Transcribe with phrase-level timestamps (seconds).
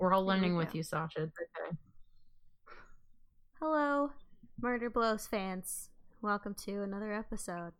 [0.00, 1.24] We're all learning with you, Sasha.
[1.24, 1.76] It's okay.
[3.60, 4.12] Hello,
[4.58, 5.90] Murder Blows fans.
[6.22, 7.74] Welcome to another episode.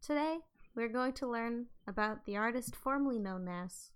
[0.00, 0.38] Today,
[0.74, 3.90] we're going to learn about the artist formerly known as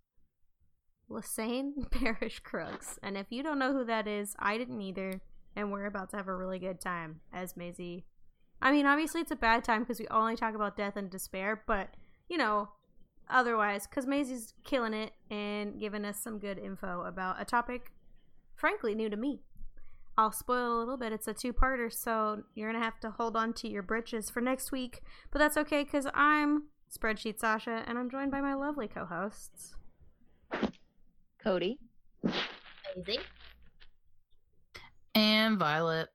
[1.11, 2.99] Lesane Parish Crooks.
[3.03, 5.23] And if you don't know who that is, I didn't either.
[5.57, 8.05] And we're about to have a really good time as Maisie.
[8.61, 11.63] I mean, obviously, it's a bad time because we only talk about death and despair,
[11.67, 11.95] but,
[12.29, 12.69] you know,
[13.29, 17.93] otherwise, because Maisie's killing it and giving us some good info about a topic,
[18.55, 19.41] frankly, new to me.
[20.17, 21.13] I'll spoil a little bit.
[21.13, 24.31] It's a two parter, so you're going to have to hold on to your britches
[24.31, 25.03] for next week.
[25.33, 26.65] But that's okay because I'm
[26.97, 29.75] Spreadsheet Sasha and I'm joined by my lovely co hosts.
[31.43, 31.79] Cody.
[32.95, 33.23] Amazing.
[35.15, 36.09] And Violet.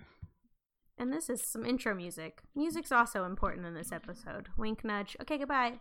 [0.97, 2.41] And this is some intro music.
[2.55, 4.47] Music's also important in this episode.
[4.57, 5.15] Wink, nudge.
[5.21, 5.79] Okay, goodbye.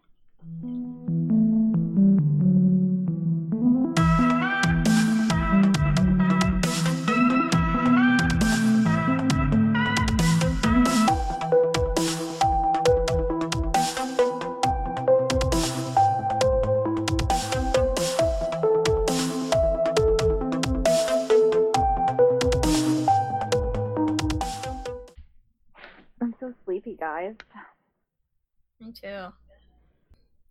[28.89, 29.29] Me too.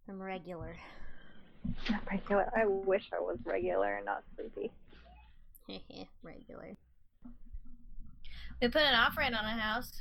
[0.08, 0.78] I'm regular.
[1.90, 2.52] Not regular.
[2.56, 4.72] I wish I was regular and not sleepy.
[6.22, 6.76] regular.
[8.62, 9.92] We put an offer in on a house.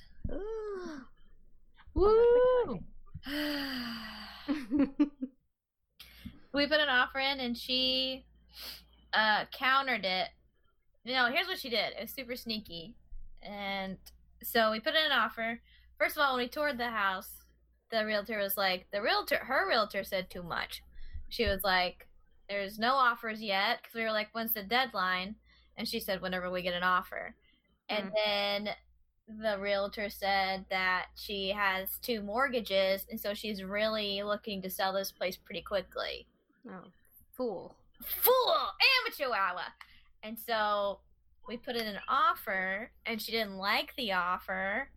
[1.94, 2.80] Woo!
[6.52, 8.26] we put an offer in and she
[9.14, 10.28] uh countered it.
[11.06, 11.94] No, here's what she did.
[11.94, 12.96] It was super sneaky.
[13.40, 13.96] And
[14.42, 15.62] so we put in an offer.
[15.98, 17.30] First of all, when we toured the house,
[17.90, 20.82] the realtor was like, the realtor, her realtor said too much.
[21.28, 22.06] She was like,
[22.48, 23.78] there's no offers yet.
[23.82, 25.36] Because we were like, when's the deadline?
[25.76, 27.34] And she said, whenever we get an offer.
[27.88, 28.12] And mm.
[28.24, 28.68] then
[29.28, 33.06] the realtor said that she has two mortgages.
[33.10, 36.26] And so she's really looking to sell this place pretty quickly
[36.68, 36.88] oh,
[37.32, 37.76] fool.
[38.02, 38.54] fool
[39.00, 39.62] amateur hour
[40.22, 40.98] and so
[41.48, 44.88] we put in an offer and she didn't like the offer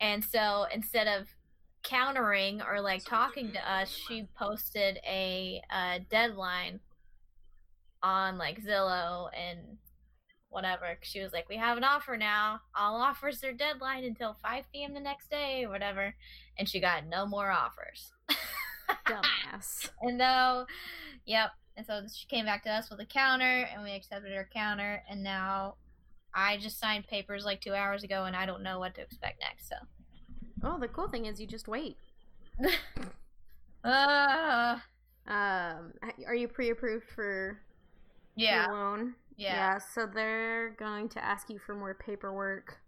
[0.00, 1.28] and so instead of
[1.82, 6.80] countering or like talking to us she posted a uh, deadline
[8.02, 9.78] on like zillow and
[10.50, 10.98] whatever.
[11.02, 14.94] she was like we have an offer now all offers are deadline until 5 p.m
[14.94, 16.14] the next day or whatever
[16.58, 18.12] and she got no more offers
[19.06, 19.90] Dumbass.
[20.02, 20.66] and though,
[21.24, 21.50] yep.
[21.76, 25.02] And so she came back to us with a counter, and we accepted her counter.
[25.08, 25.76] And now,
[26.34, 29.40] I just signed papers like two hours ago, and I don't know what to expect
[29.40, 29.68] next.
[29.68, 29.76] So,
[30.62, 31.96] Oh, the cool thing is you just wait.
[33.84, 34.76] uh,
[35.26, 35.92] Um,
[36.26, 37.60] are you pre-approved for
[38.34, 39.14] yeah, your loan?
[39.36, 42.78] yeah, So they're going to ask you for more paperwork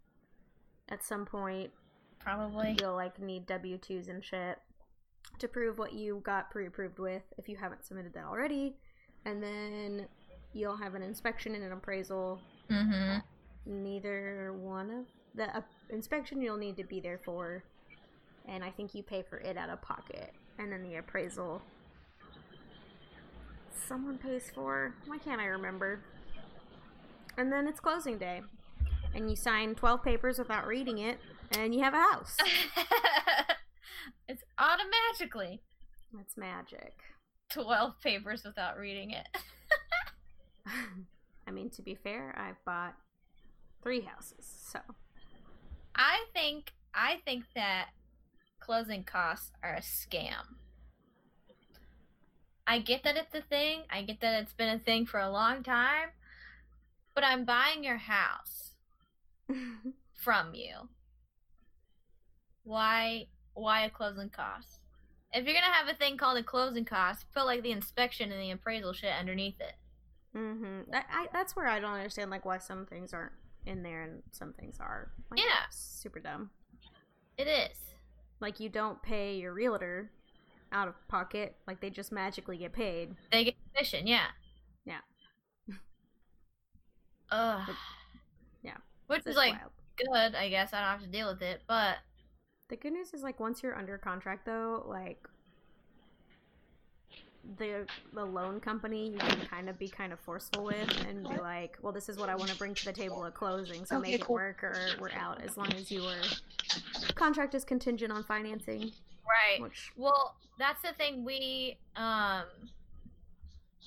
[0.88, 1.70] at some point.
[2.18, 2.76] probably.
[2.80, 4.58] You'll like need W twos and shit
[5.38, 8.74] to prove what you got pre-approved with if you haven't submitted that already,
[9.24, 10.06] and then
[10.52, 12.40] you'll have an inspection and an appraisal.
[12.70, 13.18] Mm-hmm.
[13.66, 15.60] Neither one of the uh,
[15.90, 17.64] inspection you'll need to be there for,
[18.46, 21.62] and I think you pay for it out of pocket, and then the appraisal
[23.88, 24.94] someone pays for.
[25.06, 26.00] Why can't I remember?
[27.36, 28.42] And then it's closing day,
[29.14, 31.18] and you sign twelve papers without reading it,
[31.56, 32.36] and you have a house.
[34.28, 35.60] it's automatically
[36.12, 36.94] That's magic.
[37.50, 39.26] twelve papers without reading it.
[41.46, 42.94] I mean, to be fair, I've bought
[43.82, 44.78] three houses, so
[46.00, 47.90] I think I think that
[48.58, 50.56] closing costs are a scam.
[52.66, 53.82] I get that it's a thing.
[53.90, 56.08] I get that it's been a thing for a long time.
[57.14, 58.76] But I'm buying your house
[60.14, 60.88] from you.
[62.64, 64.80] Why why a closing cost?
[65.34, 68.40] If you're gonna have a thing called a closing cost, put like the inspection and
[68.40, 69.74] the appraisal shit underneath it.
[70.32, 73.32] hmm I, I, that's where I don't understand like why some things aren't
[73.66, 75.10] in there and some things are.
[75.30, 75.64] Like, Yeah.
[75.70, 76.50] super dumb.
[77.38, 77.76] It is.
[78.40, 80.10] Like you don't pay your realtor
[80.72, 81.56] out of pocket.
[81.66, 83.14] Like they just magically get paid.
[83.32, 84.26] They get commission, yeah.
[84.84, 85.00] Yeah.
[87.30, 87.62] Ugh.
[87.66, 87.76] But-
[88.62, 88.76] yeah.
[89.06, 89.72] Which is like wild.
[89.96, 90.72] good, I guess.
[90.72, 91.98] I don't have to deal with it, but
[92.68, 95.18] The good news is like once you're under contract though, like
[97.58, 101.36] the the loan company you can kind of be kind of forceful with and be
[101.38, 103.96] like, well, this is what I want to bring to the table at closing, so
[103.98, 106.12] Okay, make it work or we're out as long as your
[107.14, 108.92] contract is contingent on financing.
[109.26, 109.60] right.
[109.60, 111.24] Which Well, that's the thing.
[111.24, 112.44] We um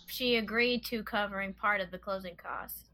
[0.08, 2.90] she agreed to covering part of the closing costs.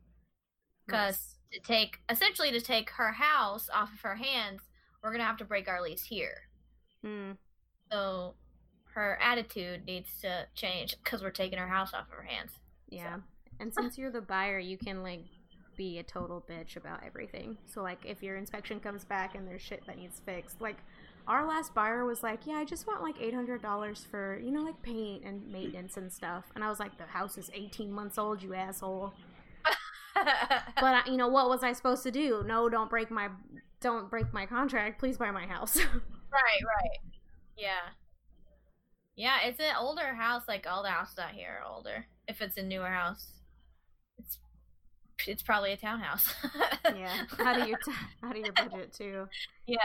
[0.86, 4.62] Because to take essentially to take her house off of her hands,
[5.02, 6.42] we're gonna have to break our lease here.
[7.06, 7.38] Mm,
[7.92, 8.36] So
[9.00, 12.52] her attitude needs to change because we're taking her house off of her hands.
[12.90, 13.18] yeah.
[13.62, 15.26] And since you're the buyer, you can like
[15.76, 17.58] be a total bitch about everything.
[17.66, 20.78] So like if your inspection comes back and there's shit that needs fixed, like
[21.28, 24.52] our last buyer was like, "Yeah, I just want like eight hundred dollars for you
[24.52, 27.92] know like paint and maintenance and stuff." And I was like, "The house is eighteen
[27.92, 29.14] months old, you asshole."
[30.16, 32.44] But I, you know what was I supposed to do?
[32.46, 33.30] No, don't break my
[33.82, 35.00] don't break my contract.
[35.00, 35.78] Please buy my house.
[35.78, 37.00] right, right.
[37.58, 37.92] Yeah.
[39.20, 40.44] Yeah, it's an older house.
[40.48, 42.08] Like all the houses out here are older.
[42.28, 43.34] If it's a newer house,
[44.20, 44.40] it's
[45.28, 46.34] it's probably a townhouse.
[46.96, 47.92] yeah, out of your t-
[48.24, 49.28] out of your budget too.
[49.68, 49.78] Yeah.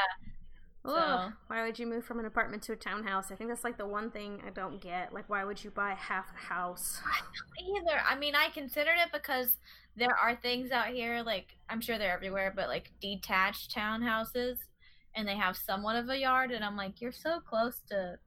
[0.86, 3.32] Ugh, So- why would you move from an apartment to a townhouse?
[3.32, 5.12] I think that's like the one thing I don't get.
[5.14, 7.00] Like, why would you buy half a house?
[7.60, 8.00] Either.
[8.08, 9.58] I mean, I considered it because
[9.96, 14.58] there are things out here, like, I'm sure they're everywhere, but like detached townhouses,
[15.16, 18.18] and they have somewhat of a yard, and I'm like, you're so close to.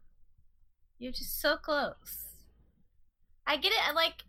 [1.00, 2.28] You're just so close.
[3.46, 4.24] I get it, and like,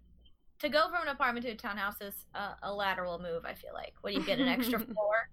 [0.61, 3.73] to go from an apartment to a townhouse is a, a lateral move, I feel
[3.75, 3.95] like.
[4.03, 5.29] When you get an extra floor.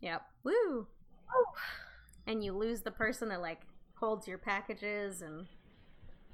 [0.00, 0.22] Yep.
[0.44, 0.86] Woo.
[2.26, 3.62] And you lose the person that like
[3.94, 5.46] holds your packages and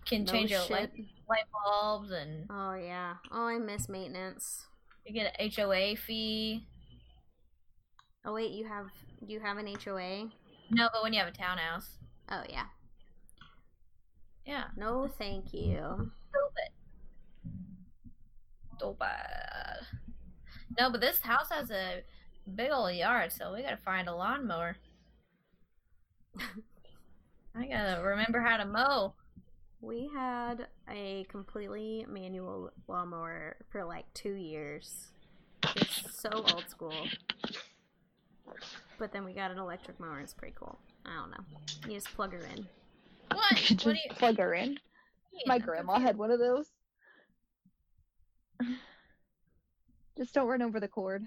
[0.06, 0.90] Can change your light,
[1.28, 3.14] light bulbs, and Oh yeah.
[3.32, 4.66] Oh, I miss maintenance.
[5.06, 6.66] you get an HOA fee.
[8.24, 8.86] Oh wait, you have
[9.26, 10.28] you have an HOA?
[10.70, 11.96] No, but when you have a townhouse.
[12.30, 12.66] Oh yeah.
[14.50, 14.64] Yeah.
[14.76, 16.10] No, thank you.
[16.28, 16.70] stupid.
[18.98, 19.86] Bad.
[20.76, 22.02] No, but this house has a
[22.56, 24.76] big old yard, so we gotta find a lawnmower.
[27.54, 29.14] I gotta remember how to mow.
[29.80, 35.12] We had a completely manual lawnmower for like two years.
[35.76, 37.06] It's so old school.
[38.98, 40.18] But then we got an electric mower.
[40.18, 40.80] It's pretty cool.
[41.06, 41.44] I don't know.
[41.86, 42.66] You just plug her in.
[43.32, 43.56] What?
[43.56, 44.10] Just what you?
[44.10, 44.78] plug her in.
[45.46, 46.70] My grandma had one of those.
[50.16, 51.24] Just don't run over the cord.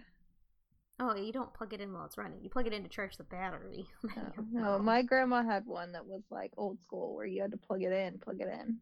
[1.00, 2.40] Oh, you don't plug it in while it's running.
[2.44, 3.88] You plug it in to charge the battery.
[4.16, 7.58] No, no, my grandma had one that was like old school where you had to
[7.58, 8.78] plug it in, plug it in.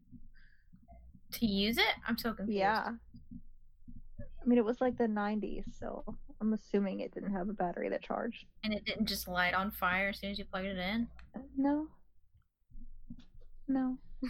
[1.33, 1.95] to use it.
[2.07, 2.59] I'm so confused.
[2.59, 2.89] Yeah.
[3.33, 6.03] I mean, it was like the 90s, so
[6.41, 8.45] I'm assuming it didn't have a battery that charged.
[8.63, 11.07] And it didn't just light on fire as soon as you plugged it in.
[11.35, 11.39] Uh,
[13.71, 13.97] No.
[14.21, 14.29] No.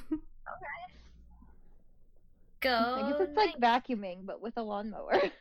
[2.60, 2.70] Go.
[2.70, 5.20] I guess it's like vacuuming, but with a lawnmower.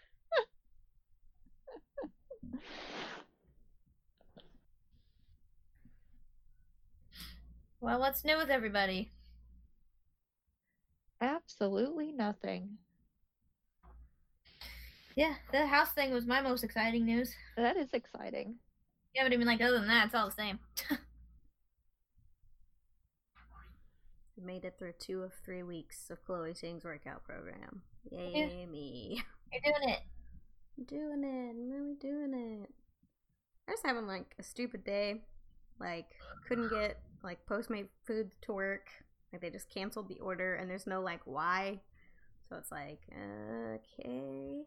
[7.82, 9.10] Well, what's new with everybody?
[11.22, 12.76] Absolutely nothing.
[15.16, 17.34] Yeah, the house thing was my most exciting news.
[17.56, 18.56] That is exciting.
[19.14, 20.58] Yeah, but even like other than that, it's all the same.
[24.29, 27.82] We made it through two of three weeks of Chloe Ting's workout program.
[28.10, 28.66] Yay Yeah.
[28.66, 29.22] me.
[29.52, 30.00] You're doing it.
[30.78, 31.50] I'm doing it.
[31.50, 32.70] I'm really doing it.
[33.68, 35.22] I was having like a stupid day.
[35.78, 36.06] Like
[36.46, 38.88] couldn't get like Postmate food to work.
[39.32, 41.80] Like they just canceled the order and there's no like why.
[42.48, 44.62] So it's like okay.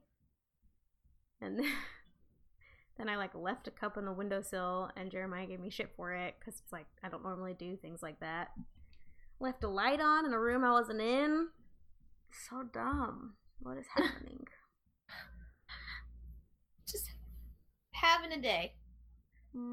[1.42, 1.66] And then,
[2.98, 6.14] then I like left a cup on the windowsill and Jeremiah gave me shit for
[6.14, 8.52] it cuz it's like I don't normally do things like that.
[9.40, 11.50] Left a light on in a room I wasn't in.
[12.32, 13.38] So dumb.
[13.60, 14.48] What is happening?
[16.88, 17.12] Just
[17.94, 18.76] having a day.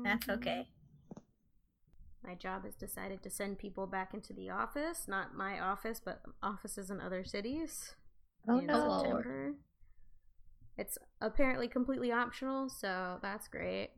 [0.04, 0.30] That's Mhm.
[0.30, 0.68] okay.
[2.22, 6.22] My job has decided to send people back into the office, not my office, but
[6.42, 7.94] offices in other cities
[8.46, 9.02] Oh no.
[9.02, 9.54] September.
[10.76, 13.90] It's apparently completely optional, so that's great.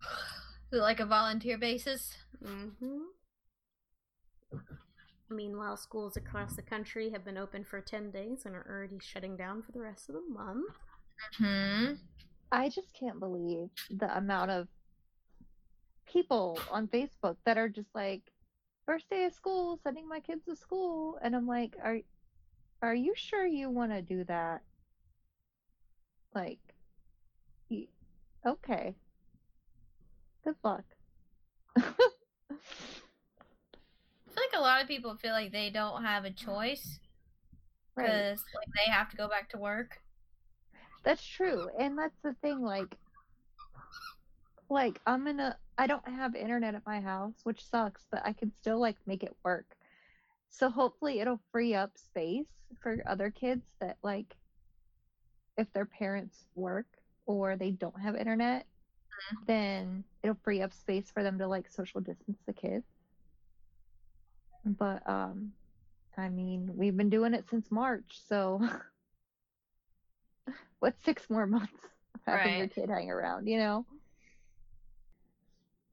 [0.72, 2.16] Like a volunteer basis.
[2.42, 3.10] hmm
[5.30, 9.36] Meanwhile, schools across the country have been open for 10 days and are already shutting
[9.36, 10.74] down for the rest of the month.
[11.38, 11.94] Hmm.
[12.50, 14.66] I just can't believe the amount of
[16.12, 18.22] people on Facebook that are just like,
[18.86, 22.00] first day of school, sending my kids to school, and I'm like, are
[22.82, 24.62] are you sure you want to do that?
[26.34, 26.58] Like,
[28.44, 28.94] okay.
[30.44, 30.84] Good luck.
[34.40, 36.98] Feel like a lot of people feel like they don't have a choice
[37.94, 38.06] right.
[38.06, 40.00] because like they have to go back to work.
[41.04, 41.68] That's true.
[41.78, 42.96] And that's the thing, like
[44.70, 48.32] like I'm in a I don't have internet at my house, which sucks, but I
[48.32, 49.76] can still like make it work.
[50.48, 52.46] So hopefully it'll free up space
[52.80, 54.36] for other kids that like
[55.58, 56.86] if their parents work
[57.26, 59.44] or they don't have internet, mm-hmm.
[59.46, 62.84] then it'll free up space for them to like social distance the kids.
[64.64, 65.52] But um
[66.16, 68.60] I mean, we've been doing it since March, so
[70.80, 71.72] what's six more months
[72.14, 73.86] of having your kid hang around, you know?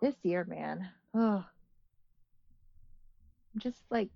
[0.01, 0.89] This year, man.
[1.13, 1.45] Oh.
[3.53, 4.09] I'm just like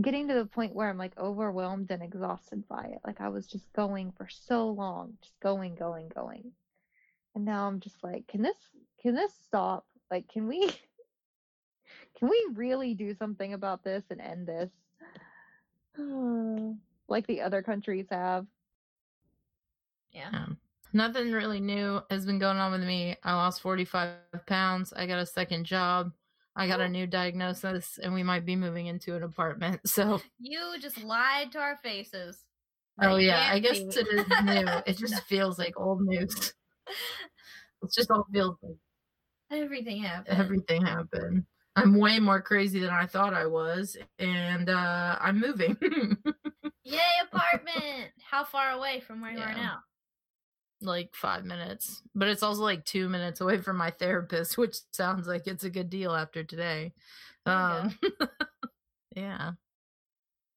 [0.00, 3.00] getting to the point where I'm like overwhelmed and exhausted by it.
[3.04, 6.52] Like I was just going for so long, just going, going, going.
[7.34, 8.56] And now I'm just like, can this
[9.00, 9.86] can this stop?
[10.10, 10.70] Like can we
[12.18, 14.70] can we really do something about this and end this?
[17.08, 18.46] like the other countries have.
[20.12, 20.30] Yeah.
[20.32, 20.46] Yeah.
[20.92, 23.16] Nothing really new has been going on with me.
[23.22, 24.14] I lost 45
[24.46, 24.92] pounds.
[24.96, 26.12] I got a second job.
[26.54, 26.88] I got a oh.
[26.88, 29.80] new diagnosis, and we might be moving into an apartment.
[29.86, 32.38] So, You just lied to our faces.
[33.02, 34.66] oh Like, yeah, I guess it is new.
[34.86, 36.54] It just feels like old news.
[37.82, 38.76] It just all feels like
[39.50, 40.38] Everything happened.
[40.40, 41.44] everything happened.
[41.76, 45.76] I'm way more crazy than I thought I was, and uh, I'm moving.
[46.84, 46.98] Yay,
[47.30, 48.12] apartment!
[48.28, 49.80] How far away from where you are now?
[50.82, 55.26] like five minutes, but it's also like two minutes away from my therapist, which sounds
[55.26, 56.92] like it's a good deal after today.
[57.44, 57.98] Um,
[59.16, 59.52] yeah.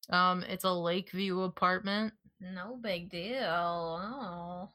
[0.10, 2.14] Um, it's a Lakeview apartment.
[2.42, 3.44] No big deal.
[3.44, 4.70] Oh.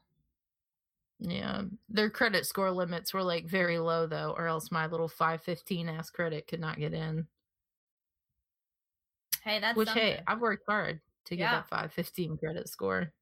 [1.19, 5.41] Yeah, their credit score limits were like very low though, or else my little five
[5.41, 7.27] fifteen ass credit could not get in.
[9.43, 10.21] Hey, that's Which hey.
[10.27, 13.13] I've worked hard to get that five fifteen credit score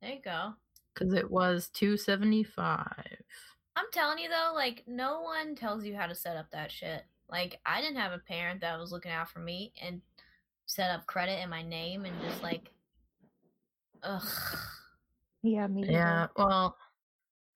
[0.00, 0.52] There you go.
[0.94, 3.22] because it was two seventy five.
[3.74, 7.04] I'm telling you though, like no one tells you how to set up that shit.
[7.28, 10.00] Like I didn't have a parent that was looking out for me and
[10.66, 12.70] set up credit in my name and just like,
[14.02, 14.22] ugh.
[15.42, 15.86] Yeah, me.
[15.88, 16.76] Yeah, well,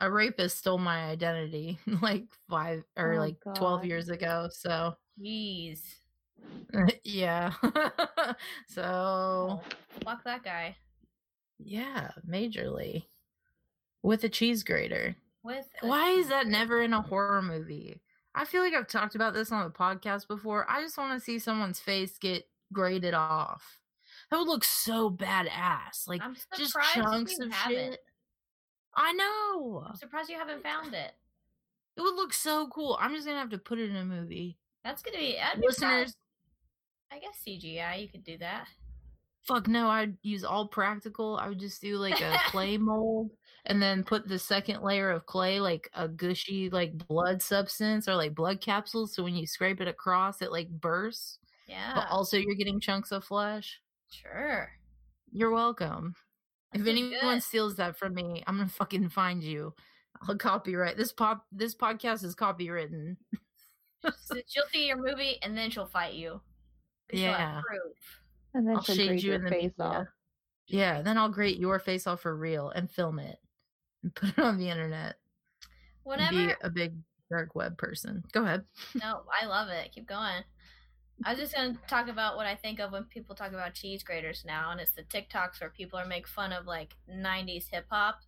[0.01, 4.49] a rapist stole my identity like five or Oh, like 12 years ago.
[4.53, 5.81] So, Jeez.
[7.05, 7.53] yeah.
[8.69, 9.61] so,
[10.05, 10.77] Fuck that guy.
[11.59, 13.05] yeah, majorly.
[14.03, 15.17] With a cheese grater.
[15.43, 18.01] With Why is that never in a horror movie?
[18.35, 20.65] I feel like I've talked about this on the podcast before.
[20.71, 23.79] I just want to see someone's face get grated off.
[24.31, 26.07] That would look so badass.
[26.07, 26.23] Like,
[26.57, 27.93] just chunks of haven't.
[27.93, 28.01] shit.
[28.97, 29.85] I know.
[29.89, 31.13] I'm surprised you haven't found it.
[31.97, 32.97] It would look so cool.
[33.01, 34.59] I'm just gonna have to put it in a movie.
[34.85, 36.17] That's gonna be that'd Listeners,
[37.11, 38.03] prob- I guess CGI.
[38.03, 38.67] You could do that.
[39.43, 41.37] fuck no, I'd use all practical.
[41.37, 43.31] I would just do like a clay mold
[43.67, 48.15] and then put the second layer of clay, like a gushy like blood substance or
[48.15, 49.15] like blood capsules.
[49.15, 51.39] So when you scrape it across, it like bursts.
[51.67, 51.93] Yeah.
[51.95, 53.81] But also you're getting chunks of flesh.
[54.11, 54.71] sure.
[55.33, 56.15] You're welcome.
[56.75, 57.43] If anyone good.
[57.43, 59.75] steals that from me, I'm gonna fucking find you.
[60.29, 61.47] I'll copyright this pop.
[61.53, 63.17] This podcast is copywritten.
[64.03, 66.41] So she'll see your movie and then she'll fight you.
[67.11, 67.61] 'Cause she'll have Yeah.
[67.67, 68.21] proof.
[68.55, 69.85] And then I'll she'll shade you in the face media.
[70.01, 70.07] off.
[70.67, 73.39] Yeah, then I'll grate your face off for real and film it
[74.03, 75.17] and put it on the internet.
[75.63, 75.71] and
[76.05, 76.95] Whenever Be a big
[77.31, 78.23] dark web person.
[78.33, 78.65] Go ahead.
[78.95, 79.93] No, I love it.
[79.93, 80.43] Keep going.
[81.25, 84.03] I was just gonna talk about what I think of when people talk about cheese
[84.03, 87.87] graters now, and it's the TikToks where people are make fun of like '90s hip
[87.91, 88.21] hop,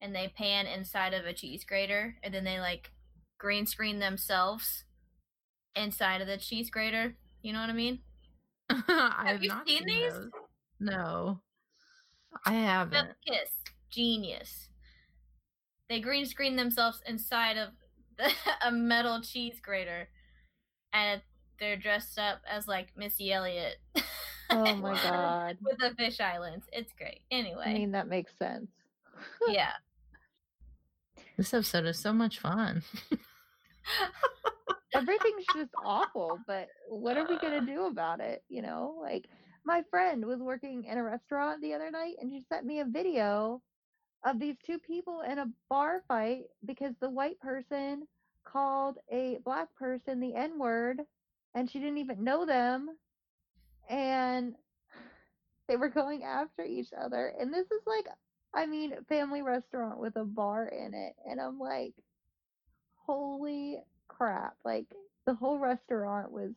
[0.00, 2.90] and they pan inside of a cheese grater, and then they like
[3.38, 4.84] green screen themselves
[5.76, 7.16] inside of the cheese grater.
[7.42, 8.00] You know what I mean?
[8.70, 10.12] I Have you seen these?
[10.12, 10.30] those.
[10.80, 11.40] No,
[12.44, 13.10] I haven't.
[13.26, 13.50] Kiss,
[13.90, 14.68] genius.
[15.88, 17.70] They green screen themselves inside of
[18.16, 18.30] the,
[18.66, 20.08] a metal cheese grater,
[20.92, 21.22] and
[21.58, 23.76] they're dressed up as like Missy Elliott.
[24.50, 25.58] Oh my god.
[25.62, 26.64] with the fisheye lens.
[26.72, 27.20] It's great.
[27.30, 27.64] Anyway.
[27.66, 28.70] I mean, that makes sense.
[29.48, 29.72] yeah.
[31.36, 32.82] This episode is so much fun.
[34.94, 38.42] Everything's just awful, but what are we gonna do about it?
[38.48, 39.26] You know, like
[39.64, 42.84] my friend was working in a restaurant the other night and she sent me a
[42.86, 43.60] video
[44.24, 48.04] of these two people in a bar fight because the white person
[48.44, 51.02] called a black person the N word
[51.54, 52.90] and she didn't even know them
[53.88, 54.54] and
[55.68, 57.32] they were going after each other.
[57.38, 58.06] And this is like
[58.54, 61.14] I mean, family restaurant with a bar in it.
[61.28, 61.92] And I'm like,
[62.94, 63.78] holy
[64.08, 64.56] crap.
[64.64, 64.86] Like,
[65.26, 66.52] the whole restaurant was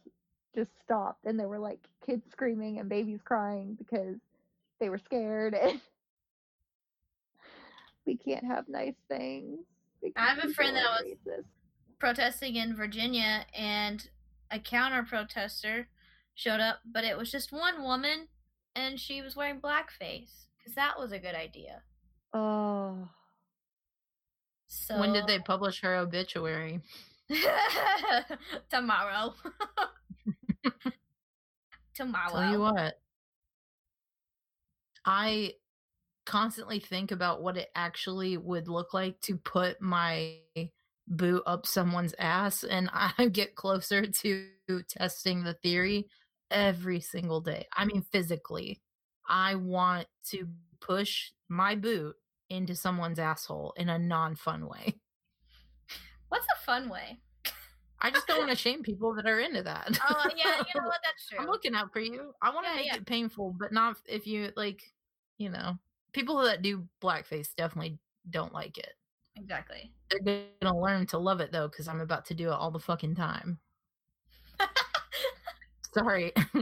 [0.56, 1.26] just stopped.
[1.26, 4.16] And there were like kids screaming and babies crying because
[4.80, 5.54] they were scared.
[5.54, 5.82] And
[8.06, 9.60] we can't have nice things.
[10.16, 11.46] I have a friend that was- racist.
[12.00, 14.10] Protesting in Virginia, and
[14.52, 15.88] a counter protester
[16.36, 18.28] showed up, but it was just one woman
[18.76, 21.82] and she was wearing blackface because that was a good idea.
[22.34, 23.10] Oh.
[24.68, 26.82] So When did they publish her obituary?
[28.70, 29.34] tomorrow?
[31.94, 32.32] tomorrow.
[32.32, 33.00] Tell you what,
[35.06, 35.54] I
[36.26, 40.38] constantly think about what it actually would look like to put my
[41.12, 44.48] boot up someone's ass, and I get closer to
[44.90, 46.08] testing the theory
[46.52, 47.68] every single day.
[47.74, 48.82] I mean, physically,
[49.28, 50.48] I want to
[50.82, 52.16] push my boot
[52.50, 54.96] into someone's asshole in a non fun way.
[56.30, 57.20] What's a fun way?
[58.00, 60.00] I just don't want to shame people that are into that.
[60.10, 61.00] Oh yeah, you know what?
[61.04, 61.40] That's true.
[61.40, 62.34] I'm looking out for you.
[62.42, 62.96] I want to Yeah, make yeah.
[62.96, 64.82] it painful, but not if you like,
[65.38, 65.78] you know,
[66.14, 68.00] people that do blackface definitely
[68.30, 68.94] don't like it.
[69.36, 69.94] Exactly.
[70.22, 72.80] They're gonna learn to love it though, because I'm about to do it all the
[72.80, 73.60] fucking time.
[75.94, 76.32] Sorry,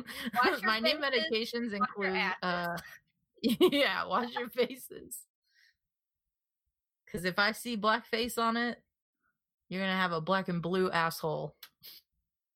[0.64, 2.78] my new medications include uh,
[3.42, 5.20] yeah, wash your faces.
[7.06, 8.82] Because if I see blackface on it,
[9.68, 11.56] you're gonna have a black and blue asshole.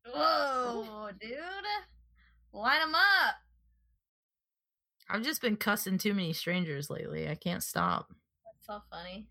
[0.08, 1.34] Whoa, dude!
[2.52, 3.36] Line them up.
[5.10, 7.28] I've just been cussing too many strangers lately.
[7.28, 8.08] I can't stop.
[8.10, 9.28] That's so funny.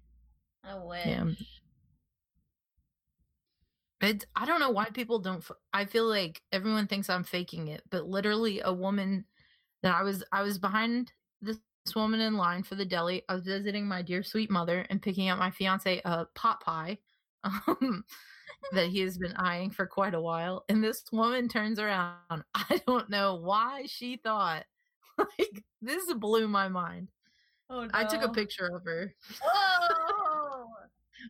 [0.64, 1.06] I wish.
[1.06, 1.24] Yeah.
[4.00, 5.44] It, I don't know why people don't.
[5.72, 9.24] I feel like everyone thinks I'm faking it, but literally, a woman
[9.82, 11.58] that I was I was behind this
[11.94, 13.22] woman in line for the deli.
[13.28, 16.98] I was visiting my dear sweet mother and picking up my fiance a pot pie
[17.44, 18.04] um,
[18.72, 20.64] that he has been eyeing for quite a while.
[20.68, 22.16] And this woman turns around.
[22.54, 24.64] I don't know why she thought
[25.18, 27.08] like this blew my mind.
[27.70, 27.90] Oh, no.
[27.94, 29.14] I took a picture of her.
[29.42, 30.31] Whoa!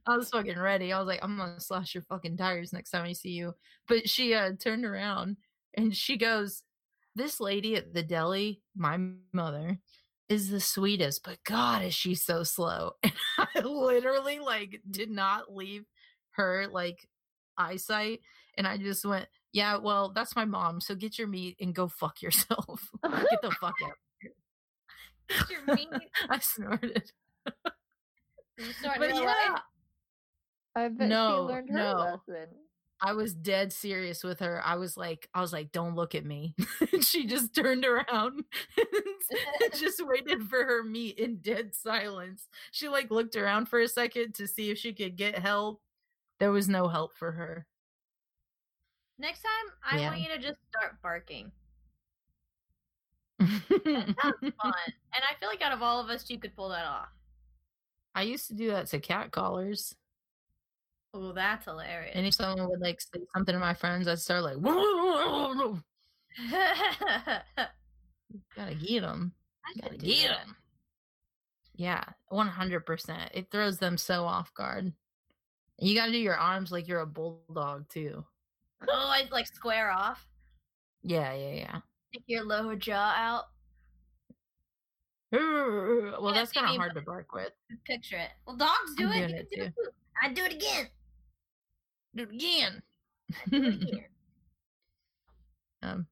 [0.07, 0.93] I was fucking ready.
[0.93, 3.55] I was like, I'm gonna slash your fucking tires next time I see you.
[3.89, 5.37] But she uh turned around
[5.75, 6.63] and she goes,
[7.15, 8.99] This lady at the deli, my
[9.33, 9.79] mother,
[10.29, 12.93] is the sweetest, but God is she so slow.
[13.03, 15.85] And I literally like did not leave
[16.33, 17.09] her like
[17.59, 18.21] eyesight.
[18.57, 20.81] And I just went, Yeah, well, that's my mom.
[20.81, 22.89] So get your meat and go fuck yourself.
[23.03, 23.97] get the fuck out.
[25.29, 25.89] Get your meat.
[26.29, 27.11] I snorted.
[28.59, 29.59] You start But yeah?
[30.75, 32.21] I bet No, she learned her no.
[32.29, 32.49] lesson.
[33.05, 34.65] I was dead serious with her.
[34.65, 36.55] I was like, I was like, don't look at me.
[37.03, 38.45] She just turned around
[38.77, 42.49] and just waited for her meat in dead silence.
[42.71, 45.83] She like looked around for a second to see if she could get help.
[46.39, 47.67] There was no help for her.
[49.19, 50.09] Next time, I Yeah.
[50.11, 51.53] want you to just start barking.
[53.39, 54.73] That's fun.
[55.15, 57.09] And I feel like out of all of us, you could pull that off.
[58.15, 59.95] I used to do that to cat callers.
[61.15, 62.13] Oh, that's hilarious.
[62.15, 64.57] And if someone would like say something to my friends, I'd start like,
[68.57, 69.33] gotta get them.
[69.67, 70.57] I Gotta get them.
[71.75, 73.29] Yeah, 100%.
[73.35, 74.93] It throws them so off guard.
[75.79, 78.25] You gotta do your arms like you're a bulldog too.
[78.89, 80.27] oh, I like square off.
[81.03, 81.77] Yeah, yeah, yeah.
[82.11, 83.45] Stick your lower jaw out.
[85.33, 87.51] Well, Yeah, that's kind of hard to bark with.
[87.87, 88.31] Picture it.
[88.47, 89.31] Well, dogs do I'm it.
[89.31, 89.63] You it do too.
[89.65, 89.75] it.
[90.23, 90.89] I do it again.
[92.15, 92.83] Do it again.
[93.51, 94.05] Do it again.
[95.83, 96.07] um,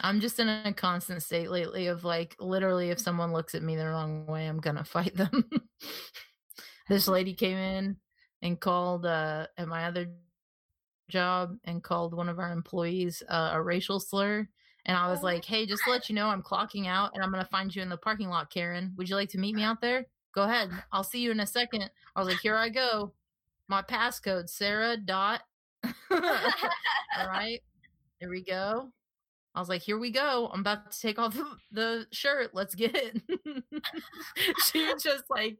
[0.00, 3.76] I'm just in a constant state lately of like, literally, if someone looks at me
[3.76, 5.48] the wrong way, I'm gonna fight them.
[6.88, 7.96] this lady came in
[8.42, 10.08] and called uh, at my other
[11.08, 14.46] job and called one of our employees uh, a racial slur.
[14.84, 17.22] And I was Oh like, hey, just to let you know, I'm clocking out and
[17.22, 18.92] I'm going to find you in the parking lot, Karen.
[18.96, 20.06] Would you like to meet me out there?
[20.32, 20.70] Go ahead.
[20.92, 21.90] I'll see you in a second.
[22.14, 23.12] I was like, here I go.
[23.68, 25.42] My passcode, Sarah dot.
[26.10, 27.60] All right.
[28.20, 28.90] Here we go.
[29.54, 30.50] I was like, here we go.
[30.52, 32.50] I'm about to take off the, the shirt.
[32.52, 33.22] Let's get it.
[34.66, 35.56] she was just like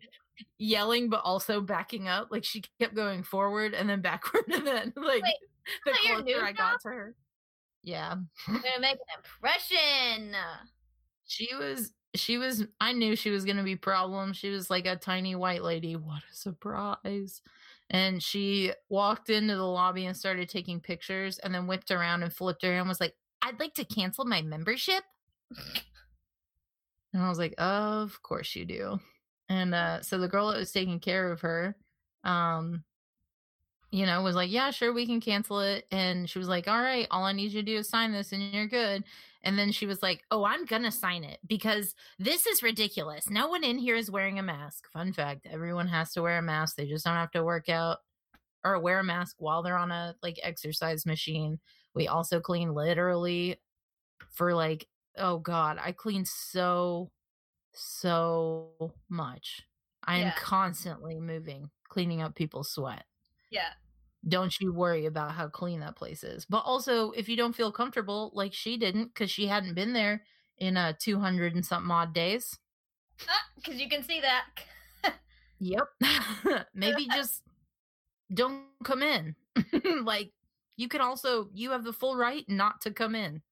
[0.58, 2.28] yelling, but also backing up.
[2.30, 4.44] Like she kept going forward and then backward.
[4.52, 5.34] And then, like, Wait,
[5.86, 7.14] the closer I got to her.
[7.82, 8.12] Yeah.
[8.12, 10.36] I'm gonna make an impression.
[11.26, 14.32] She was, she was, I knew she was going to be problem.
[14.32, 15.96] She was like a tiny white lady.
[15.96, 17.42] What a surprise.
[17.90, 22.32] And she walked into the lobby and started taking pictures and then whipped around and
[22.32, 25.04] flipped her and was like, I'd like to cancel my membership.
[27.12, 29.00] And I was like, Of course you do.
[29.48, 31.76] And uh so the girl that was taking care of her,
[32.24, 32.84] um,
[33.90, 35.86] you know, was like, Yeah, sure, we can cancel it.
[35.90, 38.32] And she was like, All right, all I need you to do is sign this
[38.32, 39.04] and you're good.
[39.42, 43.30] And then she was like, Oh, I'm gonna sign it because this is ridiculous.
[43.30, 44.88] No one in here is wearing a mask.
[44.92, 46.76] Fun fact, everyone has to wear a mask.
[46.76, 47.98] They just don't have to work out
[48.64, 51.60] or wear a mask while they're on a like exercise machine,
[51.94, 53.62] We also clean literally
[54.30, 57.12] for like, oh God, I clean so,
[57.74, 59.66] so much.
[60.04, 60.34] I am Yeah.
[60.34, 63.06] constantly moving, cleaning up people's sweat.
[63.50, 63.68] Yeah.
[64.28, 66.44] Don't you worry about how clean that place is.
[66.46, 70.24] But also, if you don't feel comfortable, like she didn't, because she hadn't been there
[70.58, 72.58] in uh 200 and something odd days.
[73.56, 74.46] Because you can see that.
[75.60, 75.88] Yep.
[76.74, 77.42] Maybe just
[78.34, 79.36] don't come in.
[80.02, 80.32] like
[80.76, 83.42] you can also you have the full right not to come in.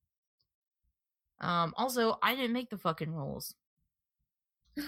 [1.40, 3.54] Um also, I didn't make the fucking rules.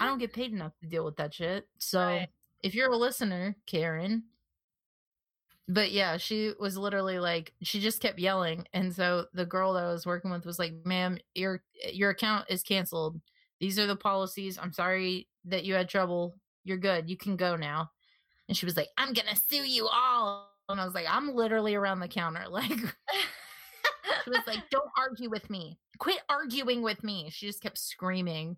[0.00, 1.68] I don't get paid enough to deal with that shit.
[1.78, 2.28] So Right.
[2.62, 4.24] if you're a listener, Karen.
[5.68, 9.84] But yeah, she was literally like she just kept yelling and so the girl that
[9.84, 13.20] I was working with was like, "Ma'am, your your account is canceled.
[13.60, 14.58] These are the policies.
[14.58, 16.38] I'm sorry that you had trouble.
[16.64, 17.10] You're good.
[17.10, 17.90] You can go now."
[18.48, 21.34] And she was like, "I'm going to sue you all." And I was like, "I'm
[21.34, 22.70] literally around the counter." Like
[24.24, 25.78] she was like, "Don't argue with me.
[25.98, 28.56] Quit arguing with me." She just kept screaming.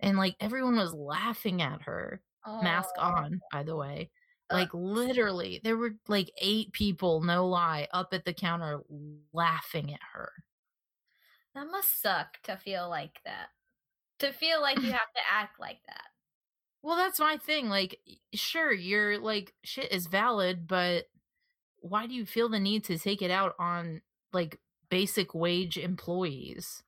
[0.00, 2.22] And like everyone was laughing at her
[2.60, 4.10] mask on, by the way.
[4.52, 8.80] Like literally, there were like eight people, no lie, up at the counter
[9.32, 10.32] laughing at her.
[11.54, 13.48] That must suck to feel like that.
[14.20, 16.08] To feel like you have to act like that.
[16.82, 17.68] Well, that's my thing.
[17.68, 18.00] Like,
[18.34, 21.06] sure, your like shit is valid, but
[21.80, 26.82] why do you feel the need to take it out on like basic wage employees?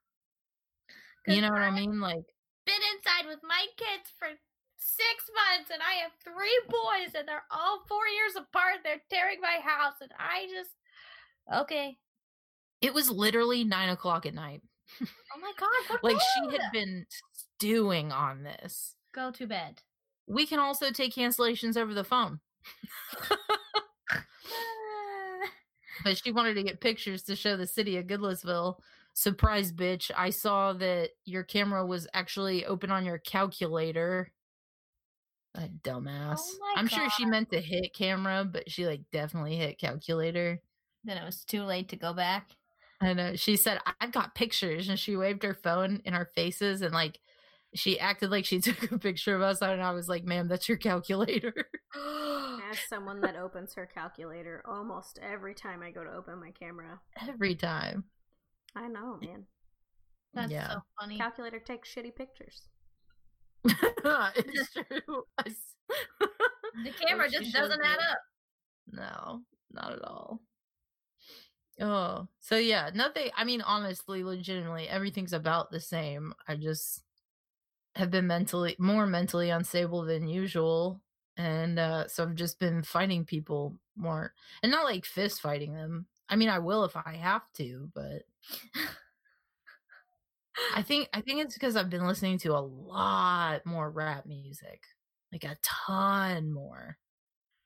[1.26, 2.00] You know what I- mean?
[2.00, 2.24] Like,
[2.64, 4.28] Been inside with my kids for
[5.10, 8.82] six months and I have three boys and they're all four years apart.
[8.84, 10.70] They're tearing my house and I just.
[11.52, 11.98] Okay.
[12.80, 14.62] it was literally nine o'clock at night.
[15.34, 15.98] Oh my god.
[16.02, 18.94] Like, she had been stewing on this.
[19.14, 19.80] Go to bed.
[20.26, 22.40] We can also take cancellations over the phone.
[26.04, 28.76] but she wanted to get pictures to show the city of Goodlettsville.
[29.14, 30.10] Surprise, bitch!
[30.16, 34.30] I saw that your camera was actually open on your calculator.
[35.54, 36.38] A dumbass.
[36.40, 40.60] Oh I'm sure she meant to hit camera, but she like definitely hit calculator.
[41.04, 42.50] then it was too late to go back.
[43.00, 43.34] I know.
[43.36, 46.94] She said, "I- "I've got pictures," and she waved her phone in our faces, and
[46.94, 47.18] like
[47.74, 49.60] she acted like she took a picture of us.
[49.60, 51.52] And I was like, "Ma'am, that's your calculator."
[52.70, 57.00] As someone that opens her calculator almost every time I go to open my camera.
[57.28, 58.04] Every time.
[58.74, 59.44] I know, man.
[60.32, 60.70] That's Yeah.
[60.70, 61.18] so funny.
[61.18, 62.68] Calculator takes shitty pictures.
[64.36, 65.24] it's true.
[66.84, 68.18] The camera just doesn't add up.
[68.92, 70.40] No, not at all.
[71.80, 73.30] Oh, so yeah, nothing.
[73.36, 76.34] I mean, honestly, legitimately, everything's about the same.
[76.46, 77.02] I just
[77.96, 81.02] have been mentally more mentally unstable than usual,
[81.36, 86.06] and uh so I've just been fighting people more, and not like fist fighting them.
[86.28, 88.24] I mean, I will if I have to, but
[90.74, 94.84] I think I think it's because I've been listening to a lot more rap music,
[95.32, 96.98] like a ton more.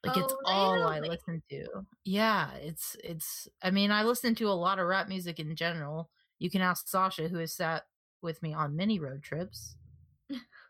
[0.04, 1.66] Like it's Oh, all I listen to.
[2.04, 3.48] Yeah, it's it's.
[3.62, 6.10] I mean, I listen to a lot of rap music in general.
[6.38, 7.86] You can ask Sasha, who has sat
[8.22, 9.76] with me on many road trips.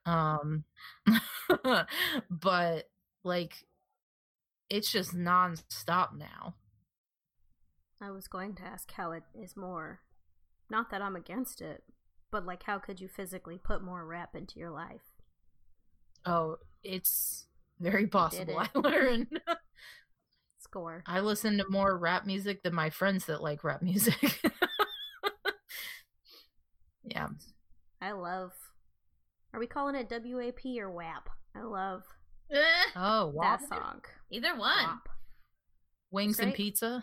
[0.07, 0.64] Um,
[2.31, 2.85] but
[3.24, 3.66] like,
[4.70, 6.55] it's just nonstop now.
[8.00, 10.00] I was going to ask how it is more.
[10.70, 11.83] Not that I'm against it,
[12.31, 15.03] but like, how could you physically put more rap into your life?
[16.25, 17.47] Oh, it's
[17.81, 18.61] very possible.
[18.61, 18.71] it.
[18.75, 19.41] I learned.
[20.59, 21.05] Score.
[21.07, 24.41] I listen to more rap music than my friends that like rap music.
[27.05, 27.29] yeah.
[28.01, 28.53] I love.
[29.55, 31.31] Are we calling it WAP or WAP?
[31.55, 32.03] I love
[32.95, 33.43] Oh, wow.
[33.43, 34.03] that song.
[34.31, 34.87] Either one.
[34.87, 35.09] WAP.
[36.11, 37.03] Wings and pizza.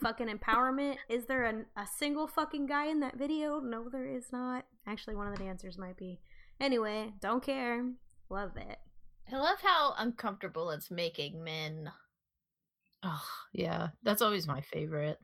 [0.00, 0.96] fucking empowerment.
[1.08, 3.60] Is there a, a single fucking guy in that video?
[3.60, 4.64] No, there is not.
[4.86, 6.20] Actually, one of the dancers might be.
[6.60, 7.84] Anyway, don't care.
[8.30, 8.78] Love it.
[9.32, 11.90] I love how uncomfortable it's making men.
[13.02, 13.88] Oh, yeah.
[14.02, 15.18] That's always my favorite.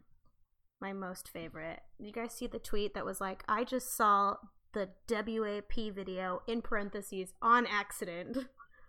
[0.81, 1.81] My most favorite.
[1.99, 4.37] You guys see the tweet that was like, I just saw
[4.73, 8.37] the WAP video in parentheses on accident.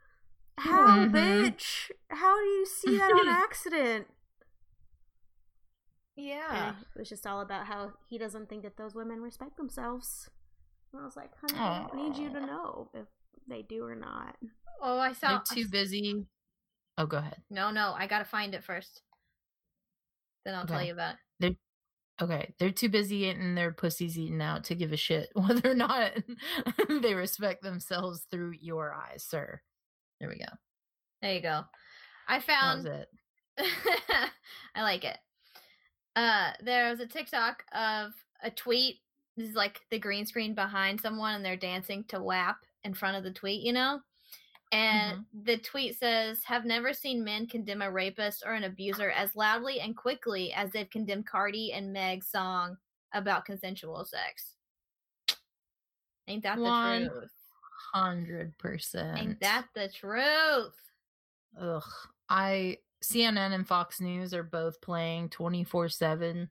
[0.58, 1.12] How, Mhm.
[1.12, 1.92] bitch?
[2.10, 4.08] How do you see that on accident?
[6.16, 6.70] Yeah.
[6.70, 10.30] And it was just all about how he doesn't think that those women respect themselves.
[10.92, 13.08] And I was like, honey, I don't need you to know if
[13.48, 14.36] they do or not.
[14.82, 15.30] Oh, I saw.
[15.50, 16.26] They're too busy.
[16.98, 17.38] Oh, go ahead.
[17.50, 19.02] No, no, I gotta find it first.
[20.44, 21.56] Then I'll tell you about it.
[22.22, 25.76] Okay, they're too busy getting their pussies eaten out to give a shit whether or
[25.76, 26.12] not
[27.02, 29.60] they respect themselves through your eyes, sir.
[30.20, 30.46] There we go.
[31.22, 31.64] There you go.
[32.28, 32.88] I That was found.
[32.88, 33.08] it.
[34.76, 35.18] I like it.
[36.16, 38.12] Uh there was a TikTok of
[38.44, 39.00] a tweet.
[39.38, 43.18] This is like the green screen behind someone and they're dancing to WAP in front
[43.18, 44.02] of the tweet, you know?
[44.72, 49.36] And the tweet says, Have never seen men condemn a rapist or an abuser as
[49.36, 52.78] loudly and quickly as they've condemned Cardi and Meg's song
[53.14, 54.56] about consensual sex.
[56.28, 57.32] Ain't that One the truth?
[57.94, 59.20] Hundred percent.
[59.20, 60.74] Ain't that the truth?
[61.60, 61.84] Ugh.
[62.30, 66.50] I CNN and Fox News are both playing 24/7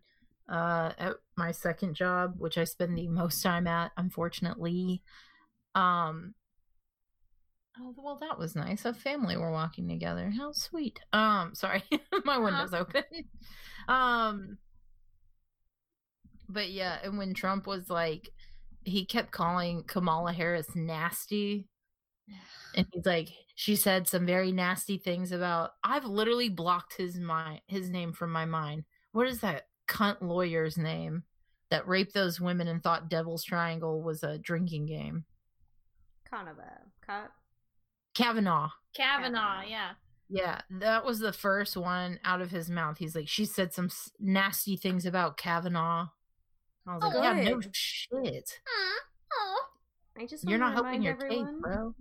[0.48, 5.02] uh at my second job, which I spend the most time at, unfortunately.
[5.74, 6.34] Um
[7.78, 8.84] Oh, well that was nice.
[8.84, 10.30] A family were walking together.
[10.36, 11.00] How sweet.
[11.12, 11.84] Um sorry.
[12.24, 13.04] my window's open.
[13.88, 14.58] Um
[16.48, 18.30] but yeah, and when Trump was like
[18.84, 21.68] he kept calling Kamala Harris nasty
[22.76, 27.60] and he's like she said some very nasty things about i've literally blocked his mind
[27.66, 31.22] his name from my mind what is that cunt lawyer's name
[31.70, 35.24] that raped those women and thought devil's triangle was a drinking game
[36.30, 36.70] Kind of a
[37.04, 37.30] cut.
[38.14, 39.68] kavanaugh Kavanaugh, Kavanaugh.
[39.68, 39.90] yeah.
[40.28, 43.86] yeah that was the first one out of his mouth he's like she said some
[43.86, 46.06] s- nasty things about kavanaugh
[46.86, 47.74] i was like Oh, yeah no good.
[47.74, 48.60] shit
[49.32, 49.60] Oh.
[50.18, 51.94] I just you're not helping remind your case bro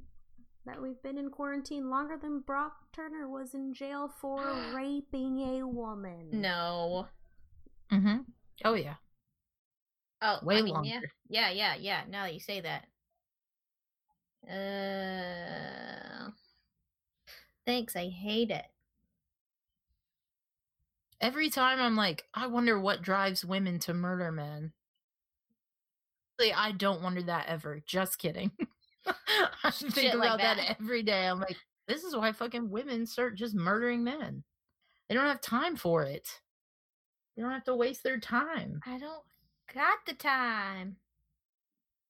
[0.70, 4.40] that we've been in quarantine longer than Brock Turner was in jail for
[4.76, 6.30] raping a woman.
[6.32, 7.08] No.
[7.92, 8.18] mm-hmm
[8.66, 8.96] oh yeah
[10.22, 10.90] Oh, way I mean, longer
[11.30, 12.02] yeah, yeah, yeah, yeah.
[12.10, 12.88] Now that you say that,
[14.50, 16.32] uh,
[17.66, 17.96] thanks.
[17.96, 18.66] I hate it.
[21.22, 24.74] every time I'm like, I wonder what drives women to murder men.
[26.56, 27.82] I don't wonder that ever.
[27.86, 28.52] Just kidding.
[29.64, 30.58] I think Shit like about that.
[30.58, 30.78] that.
[30.80, 31.28] every day.
[31.28, 31.58] I'm like,
[31.88, 34.44] this is why fucking women start just murdering men.
[35.08, 36.28] They don't have time for it.
[37.36, 38.80] They don't have to waste their time.
[38.86, 39.24] I don't
[39.74, 40.98] got the time.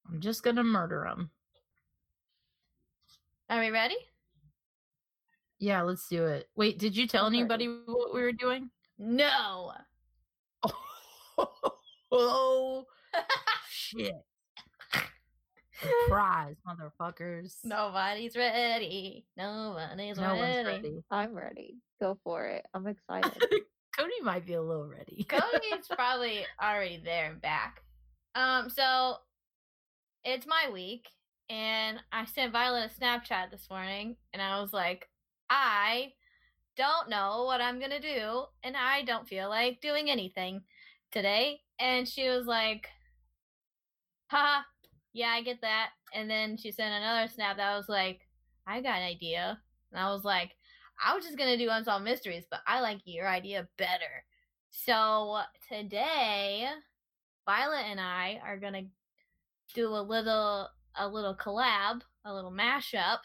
[0.08, 1.30] I'm just gonna murder them.
[3.48, 3.96] Are we ready?
[5.58, 6.48] Yeah, let's do it.
[6.56, 8.70] Wait, did you tell anybody what we were doing?
[8.98, 9.72] No.
[12.12, 12.86] Oh,
[13.70, 14.12] shit.
[15.80, 17.56] Surprise, motherfuckers.
[17.64, 19.26] Nobody's ready.
[19.36, 20.40] Nobody's no ready.
[20.40, 21.04] one's ready.
[21.10, 21.76] I'm ready.
[22.00, 22.66] Go for it.
[22.74, 23.42] I'm excited.
[23.96, 25.24] Cody might be a little ready.
[25.28, 27.82] Cody's probably already there and back.
[28.34, 29.16] Um, so
[30.24, 31.08] it's my week,
[31.48, 35.08] and I sent Violet a Snapchat this morning, and I was like,
[35.48, 36.12] I
[36.76, 40.62] don't know what I'm gonna do, and I don't feel like doing anything
[41.10, 41.60] today.
[41.78, 42.88] And she was like,
[44.30, 44.62] haha,
[45.12, 45.90] yeah, I get that.
[46.14, 48.20] And then she sent another snap that was like,
[48.66, 49.58] I got an idea.
[49.92, 50.52] And I was like,
[51.04, 54.24] I was just gonna do unsolved mysteries, but I like your idea better.
[54.70, 56.68] So today,
[57.46, 58.82] Violet and I are gonna
[59.74, 63.18] do a little a little collab, a little mashup,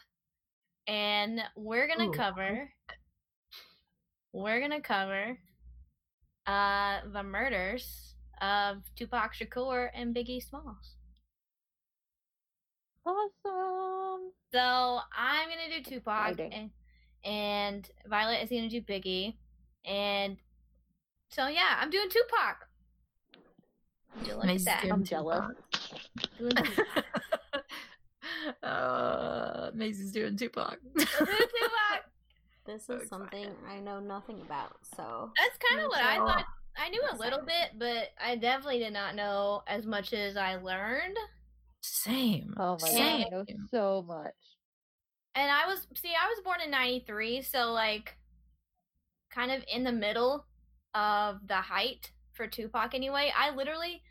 [0.86, 2.70] and we're gonna cover
[4.32, 5.38] we're gonna cover
[6.46, 10.95] uh the murders of Tupac Shakur and Biggie Smalls.
[13.06, 14.32] Awesome.
[14.52, 16.52] So I'm gonna do Tupac Exciting.
[16.52, 16.70] and
[17.24, 19.36] and Violet is gonna do Biggie.
[19.84, 20.36] And
[21.30, 22.68] so yeah, I'm doing Tupac.
[24.18, 24.80] Would you look at that?
[24.82, 25.44] doing I'm jealous.
[26.38, 26.38] Tupac.
[26.38, 26.52] Doing
[28.62, 30.78] uh, Maisie's doing Tupac.
[30.94, 32.02] Doing Tupac.
[32.66, 33.46] This So is something.
[33.70, 36.44] I know nothing about, so That's kind of what I thought.
[36.76, 40.56] I knew a little bit, but I definitely did not know as much as I
[40.56, 41.16] learned.
[41.82, 42.54] Same.
[42.58, 43.22] Oh my Same.
[43.22, 44.34] god, I know so much.
[45.34, 48.16] And I was see, I was born in '93, so like,
[49.30, 50.46] kind of in the middle
[50.94, 52.94] of the height for Tupac.
[52.94, 54.02] Anyway, I literally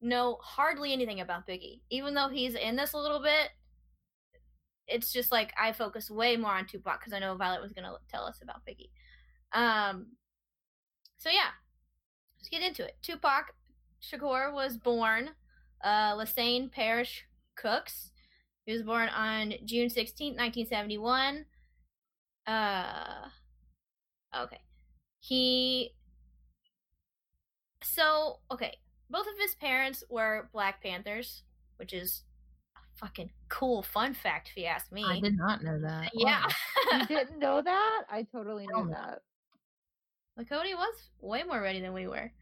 [0.00, 3.50] know hardly anything about Biggie, even though he's in this a little bit.
[4.86, 7.92] It's just like I focus way more on Tupac because I know Violet was gonna
[8.10, 8.90] tell us about Biggie.
[9.52, 10.08] Um,
[11.18, 11.50] so yeah,
[12.38, 12.96] let's get into it.
[13.02, 13.54] Tupac
[14.02, 15.30] Shakur was born
[15.84, 17.24] uh, Lesane Parish
[17.56, 18.10] Crooks.
[18.66, 21.44] He was born on June 16th, 1971.
[22.46, 23.28] Uh
[24.36, 24.60] okay.
[25.20, 25.92] He
[27.82, 28.76] So, okay.
[29.10, 31.42] Both of his parents were Black Panthers,
[31.76, 32.22] which is
[32.76, 35.04] a fucking cool fun fact if you ask me.
[35.06, 36.10] I did not know that.
[36.14, 36.46] yeah.
[36.46, 36.98] Wow.
[37.00, 38.02] You didn't know that?
[38.10, 39.20] I totally Hell knew that.
[40.36, 42.32] Well, Cody was way more ready than we were.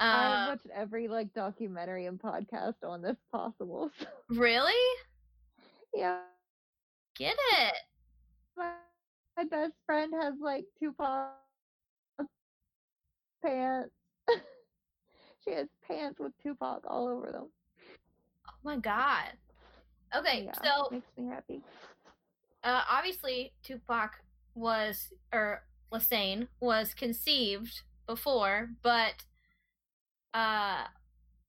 [0.00, 3.90] I Uh, watched every like documentary and podcast on this possible.
[4.00, 4.72] so- really?
[5.94, 6.20] yeah,
[7.16, 7.74] Get it.
[8.56, 8.72] my,
[9.36, 11.34] my best friend has like Tupac
[13.44, 13.90] pants.
[15.44, 17.48] she has pants with Tupac all over them.
[18.48, 19.32] Oh my god.
[20.16, 21.60] Okay, Yeah, so makes me happy.
[22.64, 24.22] uh, obviously Tupac
[24.54, 29.24] was or Lesane was conceived before, but
[30.34, 30.84] uh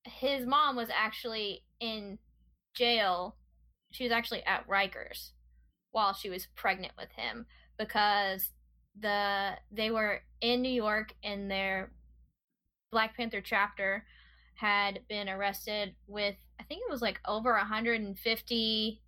[0.04, 2.18] his mom was actually in
[2.74, 3.36] jail.
[3.92, 5.32] She was actually at Rikers
[5.92, 7.46] while she was pregnant with him
[7.78, 8.52] because
[9.00, 11.92] the they were in New York and their
[12.92, 14.06] Black Panther chapter
[14.56, 19.02] had been arrested with I think it was like over 150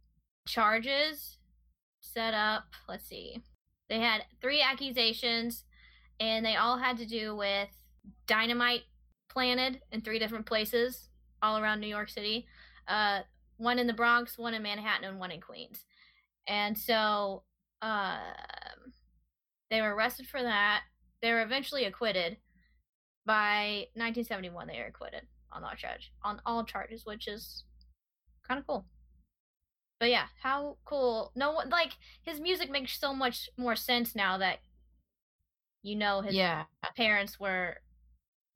[0.48, 1.38] charges
[2.02, 2.66] set up.
[2.90, 3.42] Let's see.
[3.90, 5.64] They had three accusations
[6.20, 7.70] and they all had to do with
[8.28, 8.84] dynamite
[9.34, 11.10] planted in three different places
[11.44, 12.48] all around New York City.
[12.88, 13.22] Uh,
[13.58, 15.86] one in the Bronx, one in Manhattan, and one in Queens.
[16.48, 17.44] And so
[17.82, 18.20] um,
[19.70, 20.84] they were arrested for that.
[21.22, 22.38] They were eventually acquitted.
[23.26, 27.66] By 1971, they were acquitted on all charge on all charges, which is
[28.48, 28.86] kind of cool.
[30.00, 31.32] But yeah, how cool!
[31.36, 34.60] No one like his music makes so much more sense now that
[35.82, 36.66] you know his Yeah,
[36.96, 37.78] parents were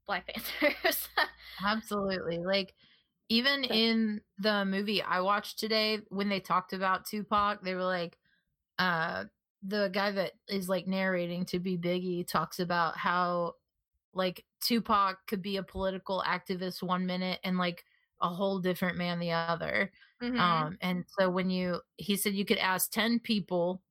[0.07, 1.07] Black Panthers.
[1.65, 2.39] absolutely.
[2.39, 2.73] Like
[3.29, 7.83] even So- in the movie I watched today when they talked about Tupac, they were
[7.83, 8.17] like
[8.79, 9.25] uh
[9.63, 13.53] the guy that is like narrating to be Biggie talks about how
[14.13, 17.83] like Tupac could be a political activist one minute and like
[18.21, 19.91] a whole different man the other.
[20.23, 20.39] Mhm.
[20.39, 23.81] Um, and so when you, he said you could ask 10 people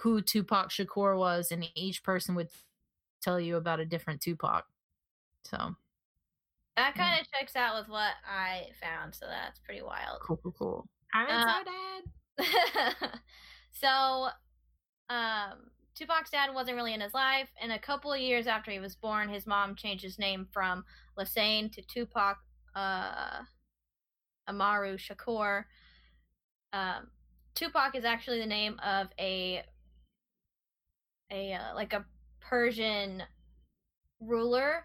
[0.00, 2.50] who Tupac Shakur was, and each person would
[3.22, 4.66] tell you about a different Tupac.
[5.50, 5.74] So
[6.76, 10.20] that kind of checks out with what I found, so that's pretty wild.
[10.22, 10.88] cool, cool, cool.
[11.14, 11.64] I'm Uh,
[12.38, 13.20] so dad.
[13.72, 14.28] so,
[15.10, 18.78] um, Tupac's dad wasn't really in his life, and a couple of years after he
[18.78, 20.84] was born, his mom changed his name from
[21.18, 22.36] Lesane to Tupac
[22.76, 23.40] uh,
[24.46, 25.64] Amaru Shakur.
[26.72, 27.08] Um,
[27.54, 29.64] Tupac is actually the name of a
[31.32, 32.04] a uh, like a
[32.40, 33.22] Persian
[34.20, 34.84] ruler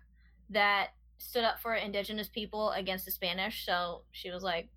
[0.50, 3.66] that stood up for indigenous people against the Spanish.
[3.66, 4.70] So she was like,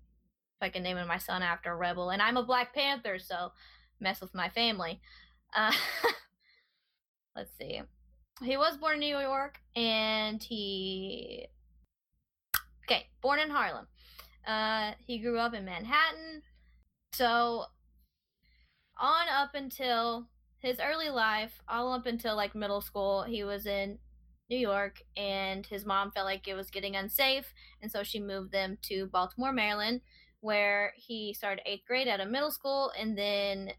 [0.71, 3.51] can name my son after a rebel, and I'm a Black Panther, so
[3.99, 4.99] mess with my family.
[5.55, 5.71] Uh,
[7.35, 7.81] let's see.
[8.43, 11.47] He was born in New York, and he
[12.85, 13.87] okay, born in Harlem.
[14.45, 16.41] Uh, he grew up in Manhattan.
[17.13, 17.65] So
[18.99, 20.27] on up until
[20.59, 23.99] his early life, all up until like middle school, he was in
[24.49, 28.51] New York, and his mom felt like it was getting unsafe, and so she moved
[28.51, 30.01] them to Baltimore, Maryland,
[30.39, 33.71] where he started eighth grade at a middle school, and then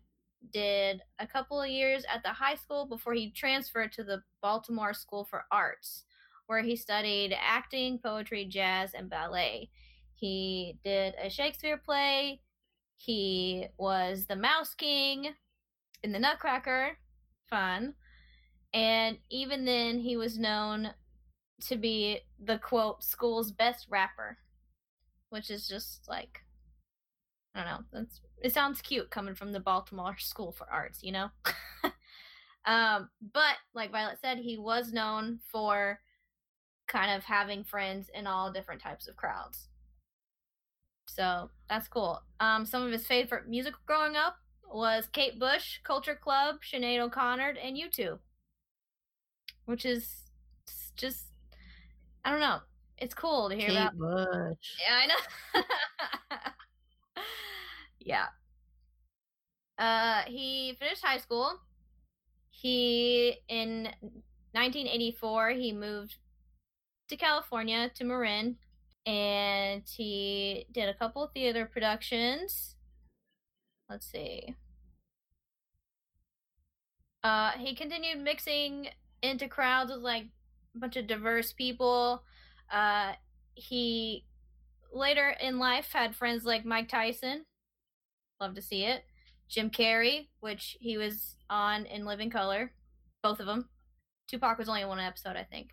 [0.52, 4.94] did a couple of years at the high school before he transferred to the Baltimore
[4.94, 6.04] School for Arts,
[6.46, 9.70] where he studied acting, poetry, jazz, and ballet.
[10.14, 12.40] He did a Shakespeare play.
[12.96, 15.34] He was the Mouse King
[16.02, 16.98] in the Nutcracker.
[17.48, 17.94] Fun.
[18.74, 20.90] And even then, he was known
[21.68, 24.38] to be the quote, school's best rapper,
[25.30, 26.40] which is just like,
[27.54, 27.84] I don't know.
[27.92, 31.28] That's, it sounds cute coming from the Baltimore School for Arts, you know?
[32.64, 35.98] um, but like Violet said, he was known for
[36.86, 39.68] kind of having friends in all different types of crowds.
[41.06, 42.22] So that's cool.
[42.40, 44.36] Um, some of his favorite music growing up
[44.70, 48.18] was Kate Bush, Culture Club, Sinead O'Connor, and U2.
[49.68, 50.24] Which is
[50.96, 51.26] just,
[52.24, 52.60] I don't know.
[52.96, 53.98] It's cool to hear Kate about.
[53.98, 54.76] Bush.
[54.80, 55.62] Yeah, I know.
[58.00, 58.26] yeah.
[59.76, 61.60] Uh, he finished high school.
[62.48, 63.82] He in
[64.52, 66.16] 1984 he moved
[67.08, 68.56] to California to Marin,
[69.04, 72.76] and he did a couple theater productions.
[73.90, 74.54] Let's see.
[77.22, 78.88] Uh, he continued mixing
[79.22, 80.24] into crowds with like
[80.74, 82.22] a bunch of diverse people.
[82.72, 83.12] Uh,
[83.54, 84.24] he
[84.92, 87.44] later in life had friends like Mike Tyson.
[88.40, 89.04] Love to see it.
[89.48, 92.72] Jim Carrey, which he was on in Living Color,
[93.22, 93.68] both of them.
[94.28, 95.70] Tupac was only in one episode, I think.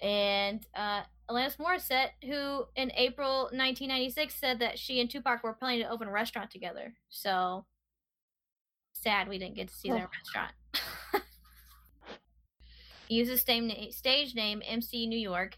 [0.00, 5.82] And uh, Alanis Morissette, who in April 1996 said that she and Tupac were planning
[5.82, 6.94] to open a restaurant together.
[7.08, 7.64] So
[8.92, 10.52] sad we didn't get to see their restaurant.
[13.08, 15.56] used his same stage name, MC New York.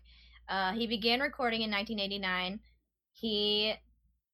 [0.48, 2.60] Uh, he began recording in 1989.
[3.12, 3.74] He,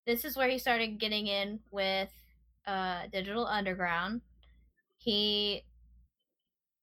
[0.07, 2.11] this is where he started getting in with
[2.67, 4.23] uh, Digital Underground.
[4.99, 5.62] He,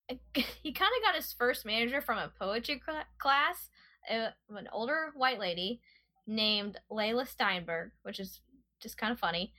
[0.33, 3.69] he kind of got his first manager from a poetry cl- class
[4.09, 5.81] a, an older white lady
[6.27, 8.41] named Leila Steinberg, which is
[8.81, 9.53] just kind of funny,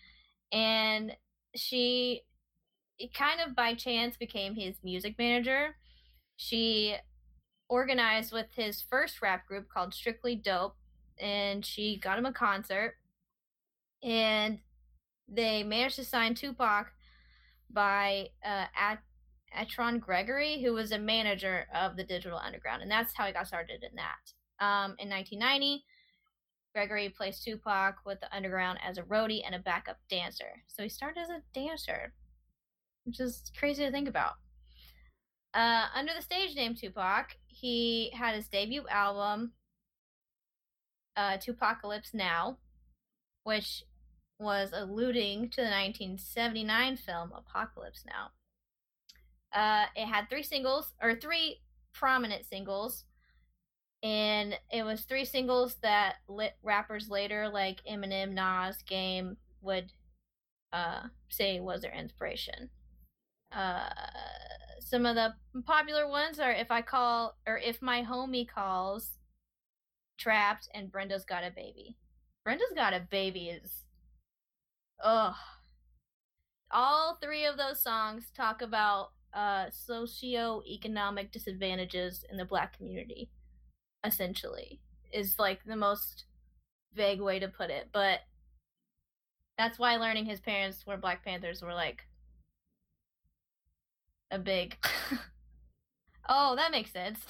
[0.52, 1.12] and
[1.54, 2.22] she
[3.14, 5.76] kind of by chance became his music manager.
[6.36, 6.96] She
[7.68, 10.76] organized with his first rap group called Strictly Dope,
[11.18, 12.96] and she got him a concert,
[14.02, 14.58] and
[15.28, 16.92] they managed to sign Tupac
[17.70, 19.02] by uh, At-
[19.56, 23.46] Atron Gregory, who was a manager of the Digital Underground, and that's how he got
[23.46, 24.64] started in that.
[24.64, 25.84] Um, in 1990,
[26.74, 30.62] Gregory placed Tupac with the Underground as a roadie and a backup dancer.
[30.66, 32.12] So he started as a dancer,
[33.04, 34.34] which is crazy to think about.
[35.54, 39.52] Uh, under the stage name Tupac, he had his debut album,
[41.16, 42.58] uh, Tupacalypse Now,
[43.44, 43.84] which
[44.40, 48.30] was alluding to the 1979 film Apocalypse Now.
[49.52, 51.60] Uh, it had three singles, or three
[51.92, 53.04] prominent singles,
[54.02, 59.92] and it was three singles that lit rappers later, like Eminem, Nas, Game, would
[60.72, 62.70] uh, say was their inspiration.
[63.52, 63.88] Uh,
[64.84, 69.18] some of the popular ones are "If I Call" or "If My Homie Calls,"
[70.18, 71.96] "Trapped," and "Brenda's Got a Baby."
[72.44, 73.84] Brenda's Got a Baby is,
[75.02, 75.34] ugh.
[76.70, 83.30] All three of those songs talk about uh, socio-economic disadvantages in the black community
[84.04, 84.80] essentially
[85.12, 86.24] is like the most
[86.94, 88.20] vague way to put it but
[89.58, 92.06] that's why learning his parents were black panthers were like
[94.30, 94.76] a big
[96.28, 97.18] oh that makes sense.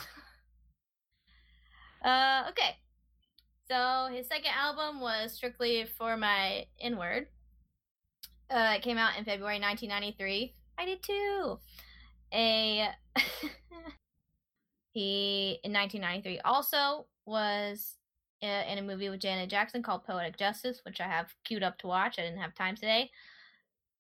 [2.05, 2.77] Uh okay.
[3.67, 7.29] So his second album was strictly for my inward.
[8.51, 11.59] Uh it came out in february 1993 i did too.
[12.35, 12.91] A
[14.93, 17.97] he in 1993 also was
[18.43, 21.87] in a movie with Janet Jackson called Poetic Justice, which I have queued up to
[21.87, 22.19] watch.
[22.19, 23.11] I didn't have time today.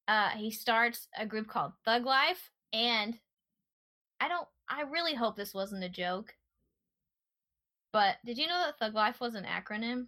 [0.06, 3.18] Uh, he starts a group called Thug Life, and
[4.20, 4.46] I don't.
[4.68, 6.34] I really hope this wasn't a joke.
[7.92, 10.06] But did you know that Thug Life was an acronym?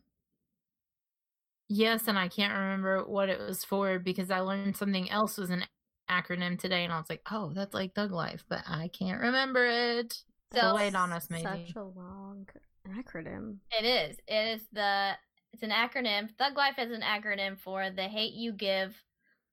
[1.68, 5.50] Yes, and I can't remember what it was for because I learned something else was
[5.50, 5.64] an
[6.10, 9.66] acronym today, and I was like, "Oh, that's like Thug Life," but I can't remember
[9.66, 10.12] it.
[10.52, 11.44] So, so wait on us, maybe.
[11.44, 12.48] Such a long
[12.88, 13.58] acronym.
[13.70, 14.16] It is.
[14.26, 15.12] It is the.
[15.52, 16.28] It's an acronym.
[16.36, 18.94] Thug Life is an acronym for the hate you give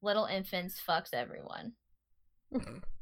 [0.01, 1.73] little infants fucks everyone.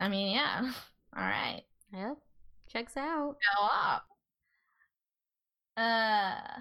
[0.00, 0.72] I mean, yeah.
[1.16, 1.62] All right.
[1.92, 2.18] Yep.
[2.68, 3.36] Checks out.
[3.56, 4.04] Go up.
[5.76, 6.60] Uh.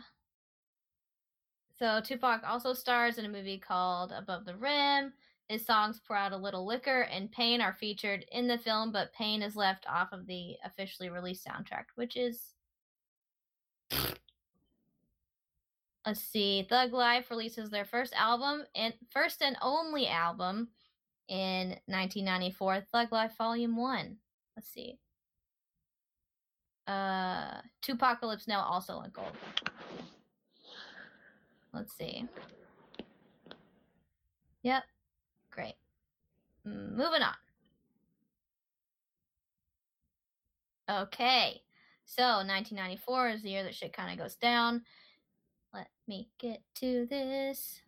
[1.79, 5.13] So Tupac also stars in a movie called Above the Rim.
[5.49, 9.13] His songs Pour Out a Little Liquor and Pain are featured in the film, but
[9.13, 12.53] Pain is left off of the officially released soundtrack, which is.
[16.05, 16.65] Let's see.
[16.69, 20.69] Thug Life releases their first album and first and only album
[21.31, 24.17] in 1994, Thug Life Volume 1.
[24.57, 24.99] Let's see.
[26.85, 29.31] Uh, Tupacalypse Now also went gold.
[31.73, 32.27] Let's see.
[34.63, 34.83] Yep.
[35.51, 35.75] Great.
[36.65, 37.33] Moving on.
[41.03, 41.61] Okay.
[42.03, 44.81] So 1994 is the year that shit kind of goes down.
[45.73, 47.79] Let me get to this.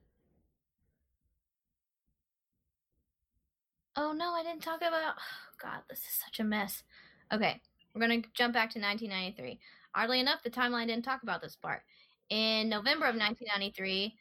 [3.96, 4.94] Oh no, I didn't talk about.
[4.94, 5.14] Oh,
[5.62, 6.84] God, this is such a mess.
[7.32, 7.62] Okay,
[7.94, 9.60] we're gonna jump back to 1993.
[9.96, 11.84] Oddly enough, the timeline didn't talk about this part.
[12.30, 14.16] In November of 1993,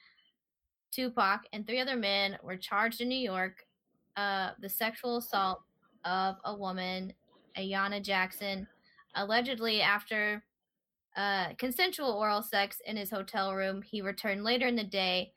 [0.90, 3.64] Tupac and three other men were charged in New York
[4.16, 5.62] uh, the sexual assault
[6.04, 7.12] of a woman,
[7.56, 8.66] Ayanna Jackson,
[9.14, 10.42] allegedly after
[11.16, 13.82] uh, consensual oral sex in his hotel room.
[13.82, 15.32] He returned later in the day,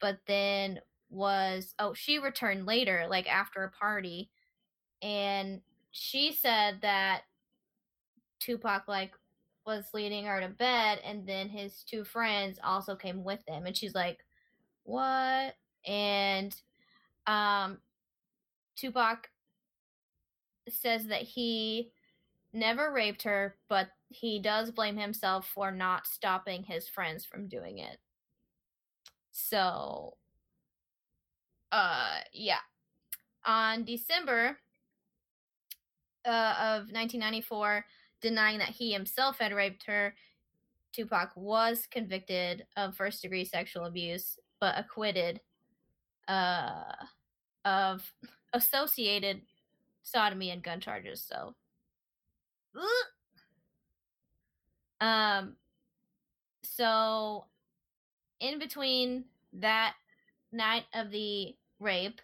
[0.00, 0.80] but then
[1.12, 4.30] was oh she returned later, like after a party,
[5.02, 5.60] and
[5.92, 7.22] she said that
[8.40, 9.12] Tupac like
[9.66, 13.76] was leading her to bed, and then his two friends also came with him, and
[13.76, 14.18] she's like,
[14.84, 15.54] "What?"
[15.86, 16.54] And
[17.26, 17.78] um,
[18.76, 19.28] Tupac
[20.68, 21.90] says that he
[22.52, 27.78] never raped her, but he does blame himself for not stopping his friends from doing
[27.78, 27.98] it.
[29.32, 30.16] So,
[31.72, 32.58] uh, yeah.
[33.44, 34.58] On December
[36.24, 37.84] uh, of 1994,
[38.20, 40.14] denying that he himself had raped her,
[40.92, 45.40] Tupac was convicted of first degree sexual abuse, but acquitted
[46.28, 46.92] uh,
[47.64, 48.12] of
[48.52, 49.40] associated
[50.02, 51.20] sodomy and gun charges.
[51.28, 51.54] So,
[55.02, 55.56] Um,
[56.62, 57.46] so
[58.38, 59.94] in between that
[60.52, 62.20] night of the rape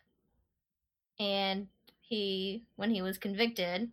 [1.19, 1.67] and
[2.01, 3.91] he when he was convicted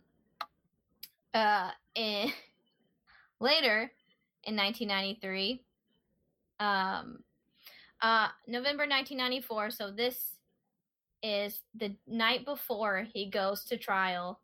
[1.34, 2.30] uh in,
[3.40, 3.90] later
[4.44, 5.62] in 1993
[6.60, 7.18] um
[8.00, 10.36] uh November 1994 so this
[11.22, 14.40] is the night before he goes to trial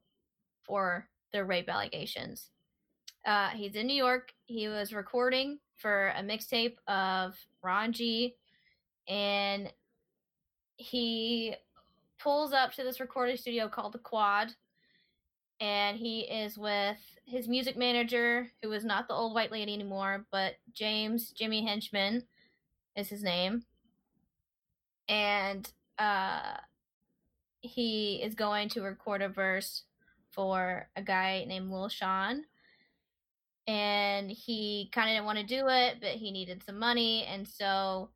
[0.62, 2.51] for the rape allegations.
[3.25, 4.33] Uh he's in New York.
[4.47, 8.35] He was recording for a mixtape of Ron G
[9.09, 9.73] and
[10.83, 11.55] he
[12.18, 14.55] pulls up to this recording studio called the Quad,
[15.61, 20.26] and he is with his music manager, who is not the old white lady anymore,
[20.30, 22.24] but James Jimmy Henchman
[22.97, 23.64] is his name,
[25.09, 26.57] and uh,
[27.61, 29.85] he is going to record a verse
[30.30, 32.45] for a guy named Lil Shawn.
[33.68, 37.47] And he kind of didn't want to do it, but he needed some money, and
[37.47, 38.11] so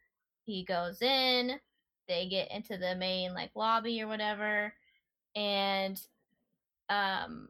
[0.45, 1.61] he goes in
[2.09, 4.73] they get into the main like lobby or whatever
[5.35, 6.01] and
[6.89, 7.49] um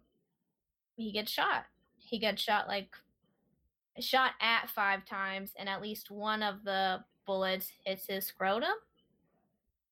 [0.96, 1.64] he gets shot.
[1.98, 2.88] He gets shot like
[4.00, 8.74] shot at five times and at least one of the bullets hits his scrotum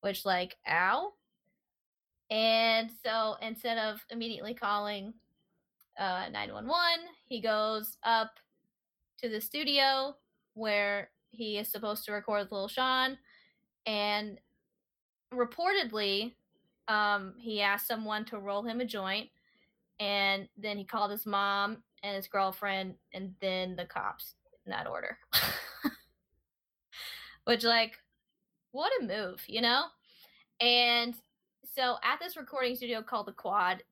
[0.01, 1.13] which like ow.
[2.31, 5.13] And so instead of immediately calling
[5.97, 8.31] uh 911 he goes up
[9.21, 10.15] to the studio
[10.55, 13.17] where he is supposed to record Lil Shawn
[13.85, 14.39] and
[15.35, 16.33] reportedly,
[16.87, 19.29] um, he asked someone to roll him a joint,
[19.99, 24.87] and then he called his mom and his girlfriend, and then the cops in that
[24.87, 25.17] order.
[27.45, 27.97] Which, like,
[28.71, 29.83] what a move, you know?
[30.59, 31.15] And
[31.75, 33.83] so at this recording studio called the Quad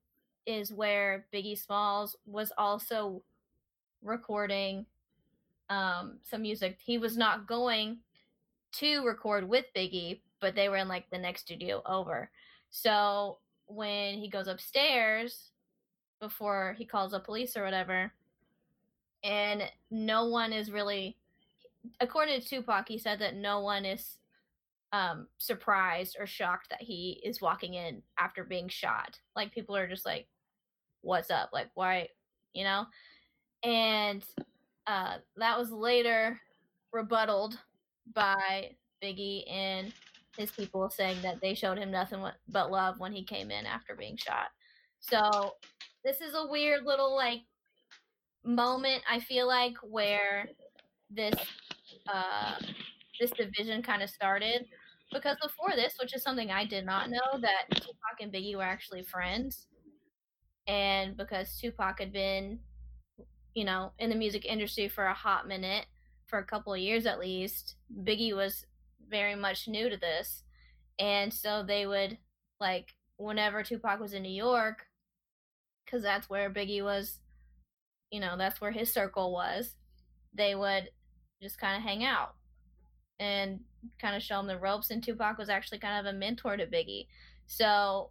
[0.46, 3.22] is where Biggie Smalls was also
[4.02, 4.86] recording
[5.70, 6.78] um, some music.
[6.84, 8.00] He was not going
[8.74, 12.30] to record with Biggie, but they were in like the next studio over.
[12.70, 13.38] So
[13.68, 15.52] when he goes upstairs
[16.20, 18.12] before he calls the police or whatever,
[19.24, 21.16] and no one is really,
[22.02, 24.18] according to Tupac, he said that no one is
[24.92, 29.18] um, surprised or shocked that he is walking in after being shot.
[29.38, 30.28] Like people are just like,
[31.02, 31.52] "What's up?
[31.54, 32.10] Like why?"
[32.54, 32.86] You know,
[33.64, 34.26] and
[34.88, 36.38] uh, that was later
[36.92, 37.58] rebutted
[38.14, 38.72] by
[39.02, 39.94] Biggie and
[40.38, 43.96] his people saying that they showed him nothing but love when he came in after
[43.96, 44.48] being shot.
[45.00, 45.56] So
[46.04, 47.42] this is a weird little like
[48.46, 50.50] moment I feel like where
[51.10, 51.36] this
[52.12, 52.56] uh
[53.20, 54.66] this division kind of started
[55.14, 58.64] because before this, which is something I did not know, that Tupac and Biggie were
[58.64, 59.68] actually friends,
[60.68, 62.60] and because Tupac had been,
[63.54, 65.86] you know, in the music industry for a hot minute,
[66.26, 68.66] for a couple of years at least, Biggie was
[69.14, 70.42] very much new to this.
[70.98, 72.18] And so they would,
[72.60, 74.88] like, whenever Tupac was in New York,
[75.86, 77.20] because that's where Biggie was,
[78.10, 79.76] you know, that's where his circle was,
[80.34, 80.90] they would
[81.44, 82.34] just kind of hang out
[83.20, 83.60] and
[84.02, 84.90] kind of show him the ropes.
[84.90, 87.06] And Tupac was actually kind of a mentor to Biggie.
[87.46, 88.10] So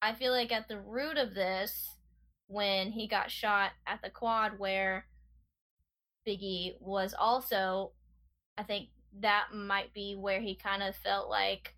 [0.00, 1.96] I feel like at the root of this,
[2.46, 5.04] when he got shot at the quad, where
[6.26, 7.92] Biggie was also,
[8.56, 8.88] I think,
[9.20, 11.74] that might be where he kind of felt like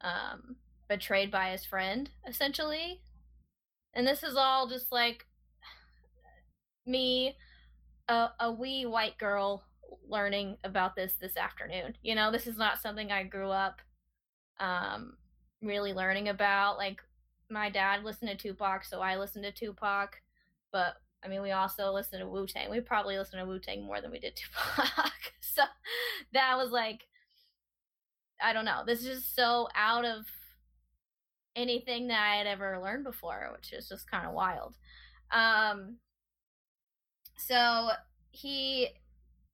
[0.00, 0.56] um
[0.88, 3.00] betrayed by his friend essentially.
[3.94, 5.26] And this is all just like
[6.86, 7.36] me
[8.08, 9.64] a, a wee white girl
[10.08, 11.96] learning about this this afternoon.
[12.02, 13.80] You know this is not something i grew up
[14.60, 15.16] um
[15.62, 16.78] really learning about.
[16.78, 17.02] Like
[17.50, 20.20] my dad listened to tupac so i listened to tupac
[20.70, 22.70] but I mean, we also listened to Wu Tang.
[22.70, 24.36] We probably listened to Wu Tang more than we did
[24.76, 25.12] Tupac.
[25.40, 25.62] so
[26.32, 27.06] that was like,
[28.40, 28.82] I don't know.
[28.86, 30.26] This is just so out of
[31.56, 34.76] anything that I had ever learned before, which is just kind of wild.
[35.32, 35.96] Um,
[37.36, 37.90] so
[38.30, 38.88] he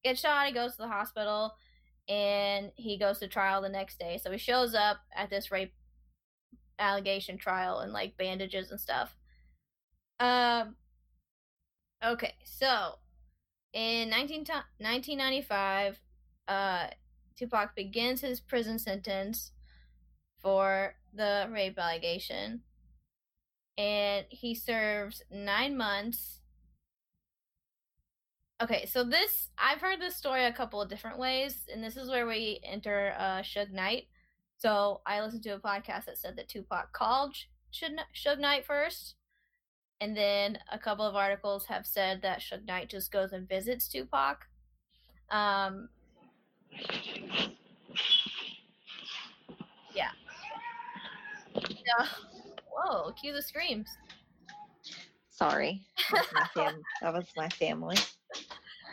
[0.05, 0.47] gets shot.
[0.47, 1.55] He goes to the hospital,
[2.09, 4.21] and he goes to trial the next day.
[4.23, 5.73] So he shows up at this rape
[6.79, 9.17] allegation trial and like bandages and stuff.
[10.21, 10.77] Um
[12.05, 12.97] Okay, so
[13.73, 14.45] in 19,
[14.79, 15.99] 1995,
[16.49, 16.89] uh,
[17.35, 19.53] Tupac begins his prison sentence
[20.43, 22.61] for the rape allegation,
[23.79, 26.41] and he serves nine months.
[28.63, 32.11] Okay, so this I've heard this story a couple of different ways, and this is
[32.11, 34.09] where we enter uh, Suge Knight.
[34.59, 37.35] So I listened to a podcast that said that Tupac called
[37.73, 39.15] Suge Knight first,
[40.01, 43.89] And then a couple of articles have said that Suge Knight just goes and visits
[43.89, 44.47] Tupac.
[45.31, 45.89] Um,
[49.95, 50.11] yeah.
[51.55, 52.07] Yeah.
[52.71, 53.89] Whoa, cue the screams.
[55.31, 55.83] Sorry.
[56.13, 57.97] That was my, fam- that was my family.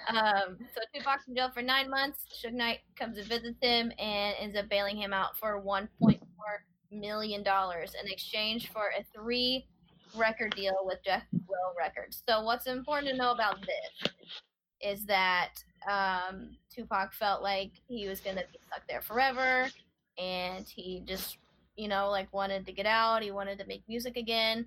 [0.09, 2.25] Um, so Tupac's in jail for nine months.
[2.43, 6.19] Suge Knight comes and visits him and ends up bailing him out for $1.4
[6.91, 9.67] million in exchange for a three
[10.15, 12.23] record deal with Death Row Records.
[12.27, 14.11] So what's important to know about this
[14.81, 15.51] is that
[15.89, 19.67] um, Tupac felt like he was to be stuck there forever
[20.17, 21.37] and he just,
[21.75, 23.23] you know, like wanted to get out.
[23.23, 24.65] He wanted to make music again.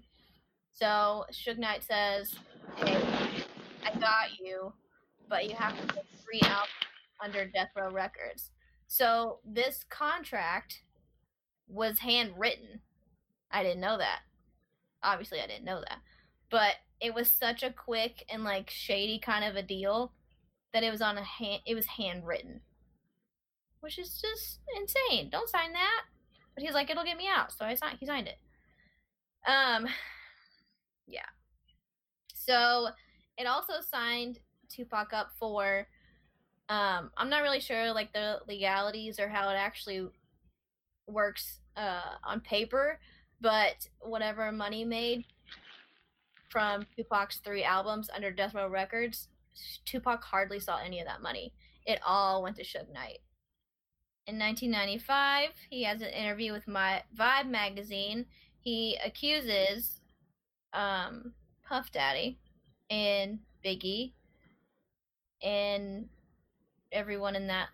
[0.72, 2.34] So Suge Knight says,
[2.76, 2.96] hey,
[3.84, 4.72] I got you
[5.28, 6.70] but you have to put three albums
[7.22, 8.50] under Death Row Records.
[8.86, 10.82] So this contract
[11.68, 12.80] was handwritten.
[13.50, 14.20] I didn't know that.
[15.04, 15.98] Obviously, I didn't know that.
[16.50, 20.12] But it was such a quick and like shady kind of a deal
[20.72, 21.62] that it was on a hand.
[21.66, 22.60] It was handwritten,
[23.80, 25.30] which is just insane.
[25.30, 26.02] Don't sign that.
[26.54, 27.98] But he's like, it'll get me out, so I signed.
[27.98, 28.38] He signed it.
[29.50, 29.86] Um,
[31.06, 31.26] yeah.
[32.34, 32.88] So
[33.36, 34.38] it also signed
[34.68, 35.86] Tupac up for.
[36.68, 40.08] Um, I'm not really sure like the legalities or how it actually
[41.06, 43.00] works uh, on paper,
[43.40, 45.24] but whatever money made
[46.48, 49.28] from Tupac's three albums under Death Row Records,
[49.84, 51.52] Tupac hardly saw any of that money.
[51.86, 53.18] It all went to Suge Knight.
[54.26, 58.24] In 1995, he has an interview with my Vibe magazine.
[58.60, 60.00] He accuses
[60.72, 61.32] um,
[61.68, 62.38] Puff Daddy
[62.88, 64.12] and Biggie
[65.42, 66.08] and
[66.92, 67.68] everyone in that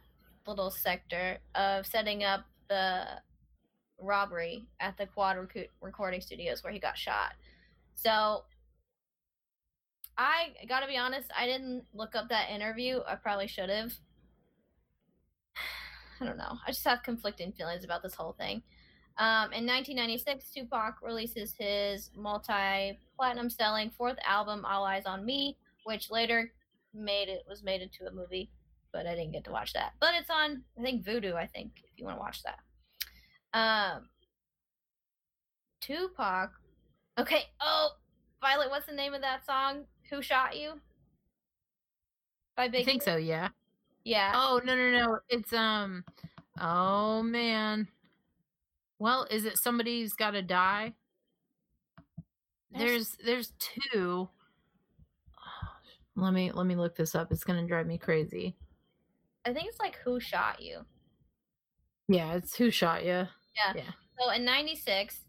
[0.46, 3.04] little sector of setting up the
[4.00, 7.32] robbery at the quad rec- recording studios where he got shot.
[7.94, 8.44] So
[10.16, 13.00] I gotta be honest, I didn't look up that interview.
[13.06, 13.92] I probably should have.
[16.20, 16.58] I don't know.
[16.66, 18.62] I just have conflicting feelings about this whole thing.
[19.18, 25.56] Um, in 1996, Tupac releases his multi platinum selling fourth album, All Eyez on Me,
[25.84, 26.52] which later
[26.94, 28.50] made it was made into a movie,
[28.92, 29.92] but I didn't get to watch that.
[30.00, 32.60] But it's on I think Vudu, I think, if you want to watch that.
[33.52, 34.08] Um
[35.80, 36.50] Tupac.
[37.18, 37.90] Okay, oh
[38.40, 39.84] Violet, what's the name of that song?
[40.10, 40.80] Who Shot You?
[42.56, 43.48] By Big I think so, yeah.
[44.04, 44.32] Yeah.
[44.34, 45.18] Oh no no no.
[45.28, 46.04] It's um
[46.60, 47.88] oh man.
[48.98, 50.94] Well, is it somebody's gotta die?
[52.72, 53.52] There's- There's there's
[53.92, 54.28] two.
[56.16, 57.32] Let me let me look this up.
[57.32, 58.56] It's gonna drive me crazy.
[59.46, 60.84] I think it's like Who Shot You.
[62.08, 63.26] Yeah, it's who shot you.
[64.18, 65.24] So in '96,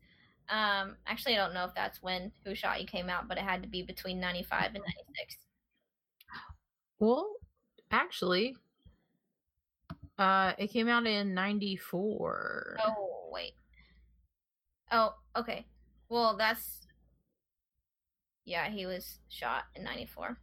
[0.50, 3.44] um, actually I don't know if that's when Who Shot You came out, but it
[3.44, 5.38] had to be between '95 and '96.
[7.00, 7.34] Well,
[7.90, 8.56] actually,
[10.18, 12.78] uh, it came out in '94.
[12.86, 13.54] Oh wait.
[14.92, 15.66] Oh okay.
[16.10, 16.80] Well that's.
[18.44, 20.38] Yeah, he was shot in '94.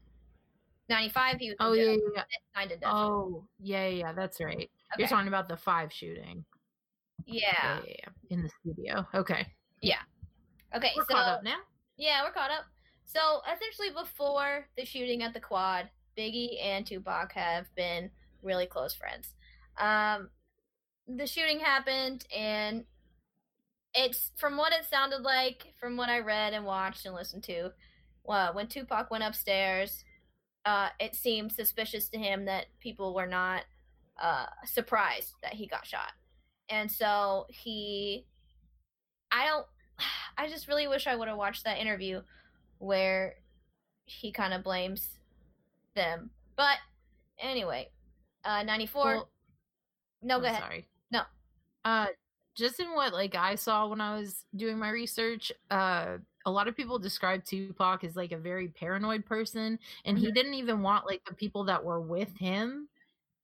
[0.89, 1.57] '95, he was.
[1.61, 2.23] Oh yeah, yeah, yeah.
[2.55, 2.91] signed to death.
[2.93, 4.71] Oh yeah, yeah, yeah, that's right.
[4.99, 6.45] You're talking about the five shooting.
[7.27, 7.43] Yeah.
[7.53, 9.07] yeah, yeah, yeah, in the studio.
[9.15, 9.47] Okay,
[9.81, 10.01] Yeah.
[10.75, 10.93] Okay.
[10.97, 11.59] we're so caught up now.
[11.97, 12.65] yeah, we're caught up.
[13.05, 18.11] So essentially, before the shooting at the quad, Biggie and Tupac have been
[18.43, 19.35] really close friends.
[19.79, 20.29] Um,
[21.07, 22.85] the shooting happened, and
[23.95, 27.73] it's from what it sounded like, from what I read and watched and listened to.
[28.25, 30.05] Well, when Tupac went upstairs,
[30.67, 33.63] uh, it seemed suspicious to him that people were not
[34.23, 36.13] uh, surprised that he got shot,
[36.69, 38.27] and so he.
[39.31, 39.67] I don't.
[40.39, 42.23] I just really wish I would have watched that interview
[42.79, 43.35] where
[44.07, 45.19] he kind of blames
[45.95, 46.31] them.
[46.57, 46.79] But
[47.39, 47.91] anyway,
[48.45, 49.05] uh, 94.
[49.05, 49.29] Well,
[50.23, 50.63] no, I'm go ahead.
[50.63, 50.89] Sorry.
[51.11, 51.23] No.
[51.85, 52.07] Uh,
[52.55, 56.69] just in what like I saw when I was doing my research, uh, a lot
[56.69, 60.35] of people describe Tupac as like a very paranoid person, and he Mhm.
[60.35, 62.89] didn't even want like the people that were with him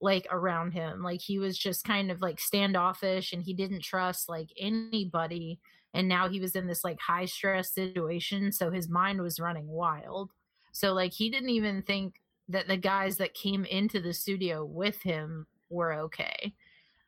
[0.01, 1.03] like around him.
[1.03, 5.61] Like he was just kind of like standoffish, and he didn't trust like anybody.
[5.93, 9.69] And now he was in this like high stress situation, so his mind was running
[9.69, 10.31] wild.
[10.73, 15.01] So like he didn't even think that the guys that came into the studio with
[15.03, 16.53] him were okay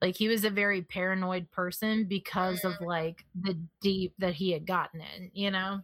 [0.02, 2.84] like he was a very paranoid person because of mm-hmm.
[2.84, 5.80] like the deep that he had gotten in you know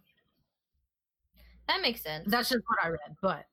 [1.68, 2.30] That makes sense.
[2.30, 3.46] that's just what i read but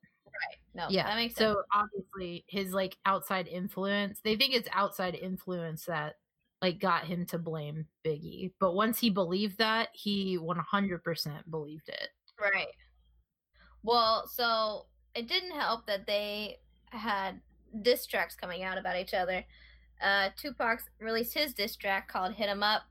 [0.73, 1.55] no, yeah that makes sense.
[1.55, 6.15] so obviously his like outside influence they think it's outside influence that
[6.61, 12.09] like got him to blame biggie but once he believed that he 100% believed it
[12.39, 12.67] right.
[13.83, 16.57] Well, so it didn't help that they
[16.91, 17.41] had
[17.81, 19.45] diss tracks coming out about each other.
[20.01, 22.83] Uh, Tupac released his diss track called "Hit 'Em Up."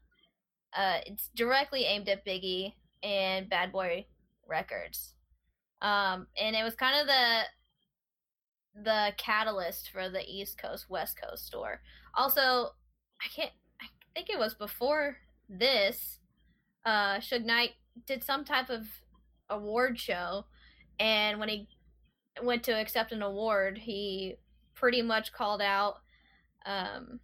[0.76, 4.06] Uh, it's directly aimed at Biggie and Bad Boy
[4.46, 5.14] Records,
[5.80, 7.42] um, and it was kind of the
[8.84, 11.80] the catalyst for the East Coast West Coast store.
[12.14, 12.72] Also,
[13.20, 13.52] I can't.
[13.80, 15.18] I think it was before
[15.48, 16.18] this.
[16.84, 17.70] Uh, Suge Knight
[18.06, 18.86] did some type of
[19.50, 20.44] award show,
[20.98, 21.68] and when he
[22.42, 24.36] went to accept an award, he
[24.74, 25.96] pretty much called out
[26.64, 27.20] um,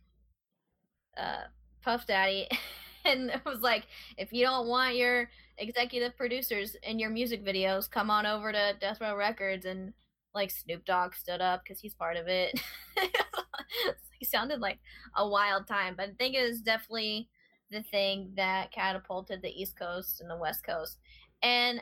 [1.16, 1.44] uh,
[1.82, 2.48] Puff Daddy,
[3.04, 3.86] and it was like,
[4.16, 8.74] if you don't want your executive producers in your music videos, come on over to
[8.80, 9.92] Death Row Records and
[10.34, 12.60] like Snoop Dogg stood up because he's part of it.
[14.18, 14.78] he sounded like
[15.16, 17.28] a wild time, but I think it was definitely
[17.70, 20.98] the thing that catapulted the East Coast and the West Coast.
[21.42, 21.80] And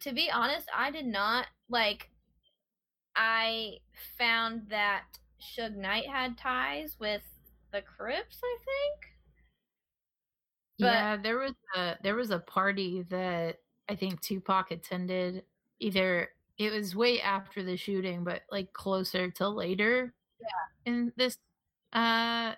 [0.00, 2.08] to be honest, I did not like.
[3.14, 3.74] I
[4.16, 5.02] found that
[5.38, 7.22] Suge Knight had ties with
[7.70, 8.40] the Crips.
[8.42, 9.12] I think.
[10.78, 15.44] But- yeah, there was a there was a party that I think Tupac attended.
[15.80, 20.14] Either it was way after the shooting, but like closer to later.
[20.40, 20.92] Yeah.
[20.92, 21.38] In this
[21.92, 22.54] uh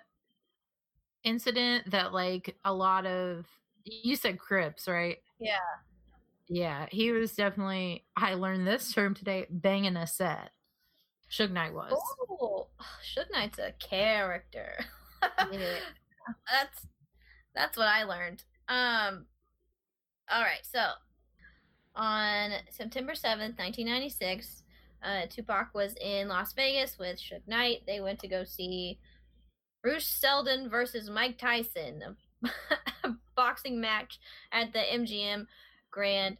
[1.23, 3.45] incident that like a lot of
[3.83, 5.17] you said Crips, right?
[5.39, 5.57] Yeah.
[6.47, 10.51] Yeah, he was definitely I learned this term today, banging a set.
[11.29, 11.93] Suge Knight was.
[12.29, 12.67] Oh,
[13.15, 14.77] Suge Knight's a character.
[15.51, 15.77] Yeah.
[16.51, 16.87] That's
[17.53, 18.43] that's what I learned.
[18.67, 19.25] Um
[20.31, 20.79] all right, so
[21.95, 24.63] on September 7th, 1996,
[25.03, 27.83] uh, Tupac was in Las Vegas with Suge Knight.
[27.85, 28.99] They went to go see
[29.83, 32.15] Bruce Seldon versus Mike Tyson,
[33.03, 34.19] a boxing match
[34.51, 35.45] at the MGM
[35.91, 36.37] Grand.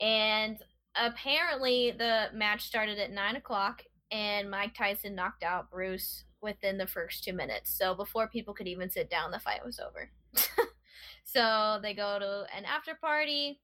[0.00, 0.58] And
[0.96, 6.86] apparently, the match started at 9 o'clock, and Mike Tyson knocked out Bruce within the
[6.86, 7.76] first two minutes.
[7.76, 10.10] So before people could even sit down, the fight was over.
[11.24, 13.60] so they go to an after party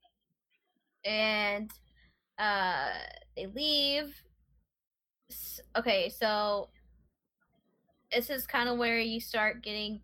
[1.05, 1.71] and
[2.39, 2.91] uh
[3.37, 4.15] they leave.
[5.77, 6.69] Okay so
[8.13, 10.01] this is kind of where you start getting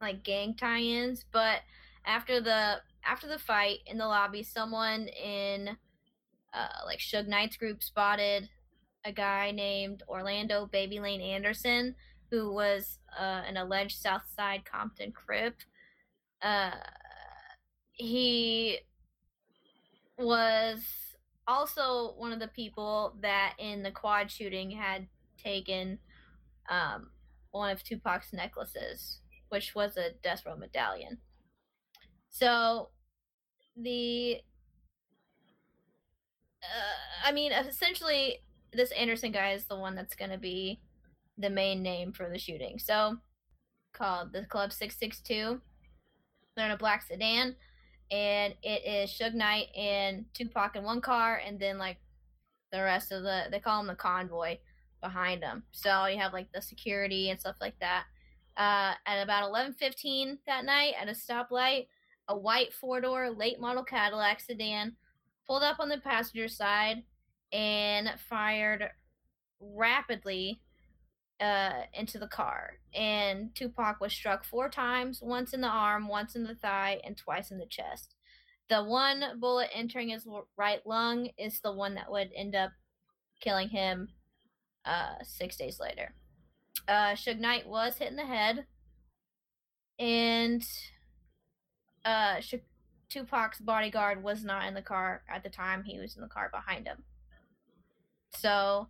[0.00, 1.60] like gang tie-ins but
[2.06, 5.70] after the after the fight in the lobby someone in
[6.54, 8.48] uh like Suge Knight's group spotted
[9.04, 11.94] a guy named Orlando Baby Lane Anderson
[12.30, 15.56] who was uh, an alleged Southside Compton Crip.
[16.42, 16.72] Uh
[17.92, 18.78] he
[20.18, 20.82] was
[21.46, 25.06] also one of the people that in the quad shooting had
[25.42, 25.98] taken
[26.68, 27.10] um,
[27.52, 31.18] one of Tupac's necklaces, which was a Death Row medallion.
[32.30, 32.90] So
[33.76, 34.40] the
[36.62, 38.40] uh, I mean, essentially,
[38.72, 40.80] this Anderson guy is the one that's going to be
[41.38, 42.78] the main name for the shooting.
[42.78, 43.16] So,
[43.92, 45.60] called the Club 662.
[46.56, 47.54] They're in a black sedan
[48.10, 51.98] and it is Suge Knight and Tupac in one car, and then like
[52.72, 54.58] the rest of the they call them the convoy
[55.00, 55.62] behind them.
[55.72, 58.04] So you have like the security and stuff like that.
[58.56, 61.86] Uh, at about 11:15 that night, at a stoplight,
[62.28, 64.96] a white four-door late model Cadillac sedan
[65.46, 67.04] pulled up on the passenger side
[67.52, 68.90] and fired
[69.60, 70.60] rapidly
[71.40, 72.74] uh, into the car.
[72.94, 77.16] And Tupac was struck four times once in the arm, once in the thigh, and
[77.16, 78.14] twice in the chest.
[78.68, 80.26] The one bullet entering his
[80.56, 82.72] right lung is the one that would end up
[83.40, 84.08] killing him
[84.84, 86.14] uh, six days later.
[86.86, 88.66] Uh, Suge Knight was hit in the head,
[89.98, 90.62] and
[92.04, 92.54] uh, Sh-
[93.08, 95.84] Tupac's bodyguard was not in the car at the time.
[95.84, 97.04] He was in the car behind him.
[98.34, 98.88] So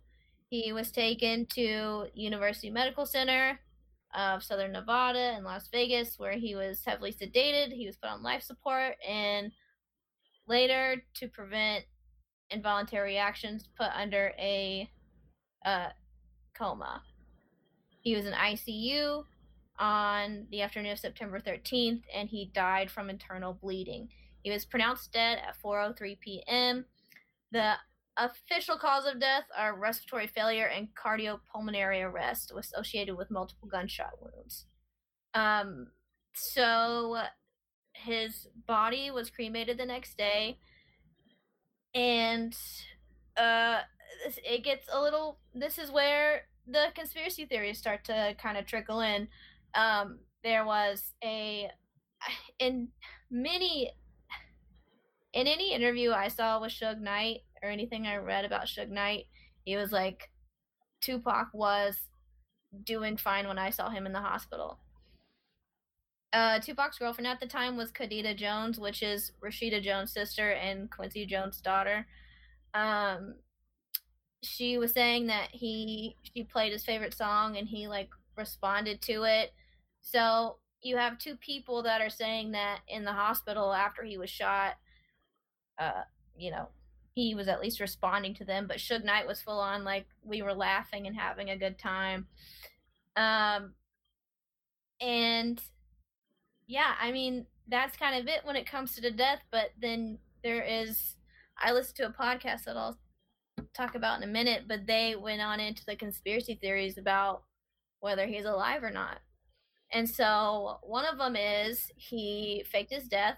[0.49, 3.59] he was taken to University Medical Center
[4.15, 7.71] of Southern Nevada in Las Vegas, where he was heavily sedated.
[7.71, 9.51] He was put on life support, and
[10.47, 11.85] later, to prevent
[12.49, 14.89] involuntary reactions, put under a
[15.63, 15.89] uh,
[16.57, 17.03] coma.
[18.01, 19.23] He was in ICU
[19.77, 24.09] on the afternoon of September 13th, and he died from internal bleeding.
[24.41, 26.85] He was pronounced dead at 4:03 p.m.
[27.51, 27.75] The
[28.19, 34.65] official cause of death are respiratory failure and cardiopulmonary arrest associated with multiple gunshot wounds.
[35.33, 35.87] Um,
[36.33, 37.21] so
[37.93, 40.59] his body was cremated the next day,
[41.93, 42.55] and
[43.37, 43.79] uh,
[44.43, 45.39] it gets a little.
[45.53, 49.27] This is where the conspiracy theories start to kind of trickle in.
[49.75, 51.69] Um, there was a
[52.59, 52.89] in
[53.29, 53.91] many
[55.33, 59.25] in any interview I saw with Suge Knight or anything I read about Suge Knight,
[59.65, 60.29] he was like,
[61.01, 61.97] Tupac was
[62.83, 64.79] doing fine when I saw him in the hospital.
[66.31, 70.91] Uh, Tupac's girlfriend at the time was Kidada Jones, which is Rashida Jones' sister and
[70.91, 72.05] Quincy Jones' daughter.
[72.73, 73.35] Um,
[74.43, 79.23] she was saying that he she played his favorite song and he like responded to
[79.23, 79.53] it.
[80.01, 84.29] So you have two people that are saying that in the hospital after he was
[84.29, 84.75] shot.
[85.77, 86.03] Uh,
[86.37, 86.69] you know,
[87.19, 90.41] he was at least responding to them, but Suge Knight was full on like we
[90.41, 92.27] were laughing and having a good time.
[93.15, 93.73] Um,
[95.01, 95.61] and
[96.67, 99.41] yeah, I mean that's kind of it when it comes to the death.
[99.51, 101.15] But then there is,
[101.57, 102.97] I listened to a podcast that I'll
[103.75, 107.43] talk about in a minute, but they went on into the conspiracy theories about
[107.99, 109.19] whether he's alive or not.
[109.91, 113.37] And so one of them is he faked his death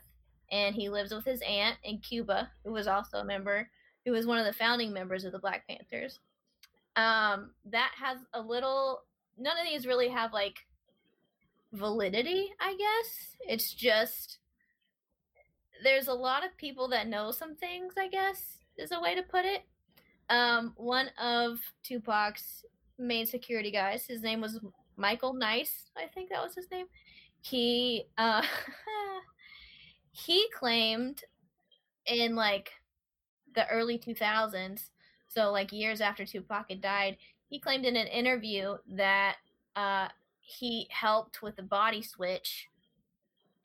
[0.51, 3.69] and he lives with his aunt in Cuba, who was also a member,
[4.05, 6.19] who was one of the founding members of the Black Panthers.
[6.95, 9.03] Um, that has a little,
[9.37, 10.57] none of these really have like
[11.71, 13.37] validity, I guess.
[13.47, 14.39] It's just,
[15.83, 19.23] there's a lot of people that know some things, I guess, is a way to
[19.23, 19.61] put it.
[20.29, 22.65] Um, one of Tupac's
[22.97, 24.59] main security guys, his name was
[24.97, 26.85] Michael Nice, I think that was his name.
[27.41, 28.43] He uh
[30.11, 31.23] he claimed
[32.05, 32.71] in like
[33.55, 34.89] the early 2000s,
[35.27, 37.17] so like years after Tupac had died,
[37.49, 39.37] he claimed in an interview that
[39.75, 40.07] uh
[40.41, 42.67] he helped with the body switch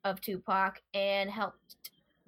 [0.05, 1.77] of Tupac and helped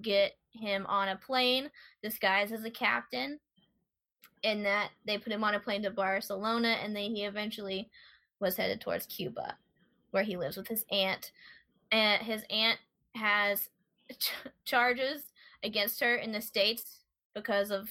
[0.03, 1.71] get him on a plane
[2.03, 3.39] disguised as a captain
[4.45, 7.89] and that they put him on a plane to Barcelona and then he eventually
[8.41, 9.57] was headed towards Cuba,
[10.11, 11.33] where he lives with his aunt.
[11.91, 12.79] And his aunt
[13.15, 13.69] has
[14.19, 14.33] ch-
[14.65, 15.23] charges
[15.63, 17.01] against her in the states
[17.35, 17.89] because of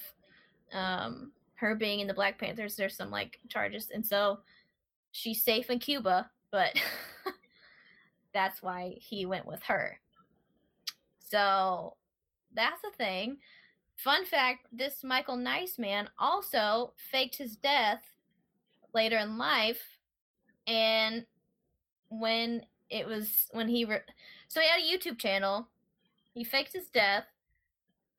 [0.73, 2.75] um, her being in the Black Panthers.
[2.75, 4.39] There's some like charges, and so
[5.11, 6.73] she's safe in Cuba, but
[8.33, 9.99] that's why he went with her.
[11.19, 11.95] So
[12.53, 13.37] that's a thing.
[13.95, 18.03] Fun fact this Michael Nice man also faked his death
[18.93, 19.81] later in life
[20.67, 21.25] and
[22.09, 23.99] when it was when he re-
[24.47, 25.67] so he had a YouTube channel.
[26.37, 27.25] He faked his death,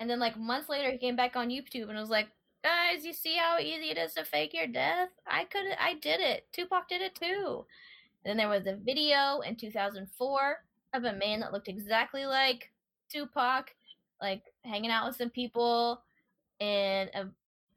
[0.01, 2.29] and then like months later, he came back on YouTube and was like,
[2.64, 5.11] "Guys, you see how easy it is to fake your death?
[5.25, 6.49] I could, I did it.
[6.53, 7.64] Tupac did it too."
[8.25, 10.64] Then there was a video in 2004
[10.95, 12.73] of a man that looked exactly like
[13.09, 13.73] Tupac,
[14.21, 16.03] like hanging out with some people,
[16.61, 17.29] and a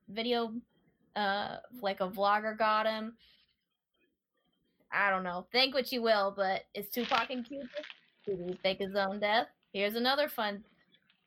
[0.10, 0.54] video,
[1.16, 3.14] uh, like a vlogger got him
[4.92, 5.46] I don't know.
[5.52, 7.68] Think what you will, but is Tupac in Cuba?
[8.26, 9.48] Did he fake his own death?
[9.74, 10.64] Here's another fun.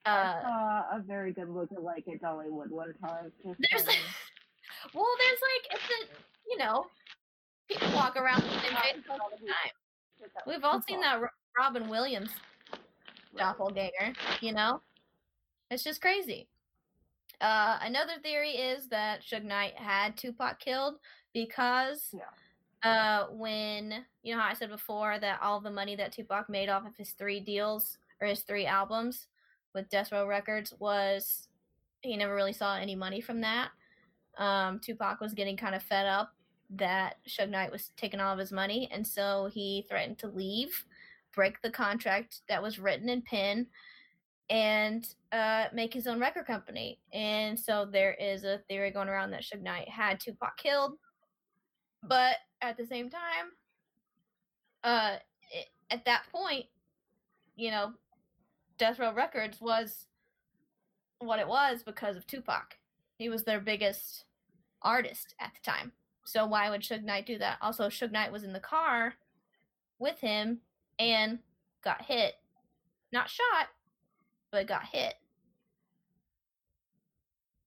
[0.06, 3.32] Uh, I saw a very good look at like at Dollywood one time.
[3.42, 3.86] There's,
[4.94, 6.16] well, there's like it's a
[6.48, 6.86] you know,
[7.68, 10.42] people walk around the same face all the time.
[10.46, 11.20] We've all seen that
[11.58, 12.30] Robin Williams
[13.36, 14.12] doppelganger.
[14.40, 14.82] You know,
[15.70, 16.48] it's just crazy.
[17.40, 20.96] Uh, another theory is that Suge Knight had Tupac killed
[21.32, 22.20] because yeah
[22.84, 26.68] uh, when you know how I said before that all the money that Tupac made
[26.68, 29.26] off of his three deals or his three albums
[29.74, 31.48] with Death Row Records was
[32.02, 33.70] he never really saw any money from that.
[34.38, 36.32] Um, Tupac was getting kind of fed up
[36.70, 40.84] that Suge Knight was taking all of his money, and so he threatened to leave,
[41.32, 43.66] break the contract that was written in pen,
[44.50, 46.98] and uh, make his own record company.
[47.12, 50.94] And so there is a theory going around that Suge Knight had Tupac killed,
[52.02, 53.52] but at the same time,
[54.82, 55.16] uh,
[55.50, 56.66] it, at that point,
[57.56, 57.92] you know,
[58.78, 60.06] Death Row Records was
[61.18, 62.78] what it was because of Tupac.
[63.18, 64.24] He was their biggest
[64.82, 65.92] artist at the time.
[66.24, 67.58] So why would Suge Knight do that?
[67.60, 69.14] Also, Suge Knight was in the car
[69.98, 70.60] with him
[70.98, 71.38] and
[71.82, 72.34] got hit.
[73.12, 73.68] Not shot,
[74.50, 75.14] but got hit.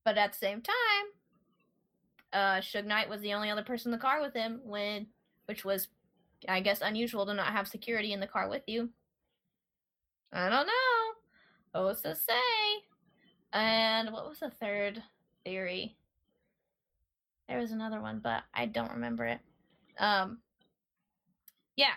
[0.03, 1.05] But at the same time,
[2.33, 5.07] uh, Suge Knight was the only other person in the car with him when,
[5.45, 5.87] which was,
[6.49, 8.89] I guess, unusual to not have security in the car with you.
[10.33, 10.96] I don't know.
[11.83, 12.33] What's to say?
[13.53, 15.01] And what was the third
[15.43, 15.95] theory?
[17.47, 19.39] There was another one, but I don't remember it.
[19.99, 20.39] Um,
[21.75, 21.93] yeah.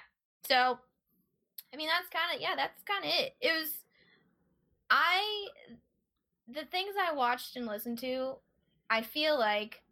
[0.46, 0.78] So,
[1.72, 3.34] I mean, that's kind of yeah, that's kind of it.
[3.40, 3.70] It was,
[4.90, 5.46] I,
[6.48, 8.36] the things I watched and listened to,
[8.88, 9.82] I feel like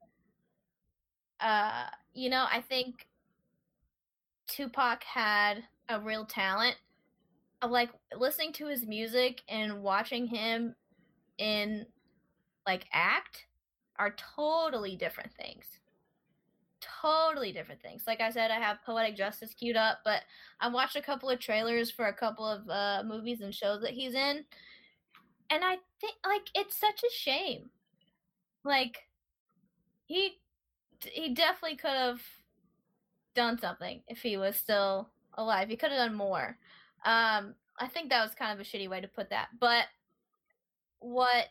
[1.41, 1.85] uh,
[2.15, 3.07] you know, I think
[4.49, 6.77] Tupac had a real talent
[7.67, 10.75] like listening to his music and watching him
[11.39, 11.87] in
[12.67, 13.47] like act
[13.97, 15.65] are totally different things.
[16.81, 18.05] Totally different things.
[18.07, 20.23] Like I said, I have Poetic Justice queued up, but
[20.61, 23.91] I watched a couple of trailers for a couple of uh, movies and shows that
[23.91, 24.45] he's in,
[25.51, 27.71] and I think like it's such a shame.
[28.65, 29.09] Like
[30.07, 30.39] he
[31.01, 32.21] he definitely could have
[33.35, 35.69] done something if he was still alive.
[35.69, 36.59] He could have done more.
[37.05, 39.87] Um, I think that was kind of a shitty way to put that, but
[41.01, 41.47] what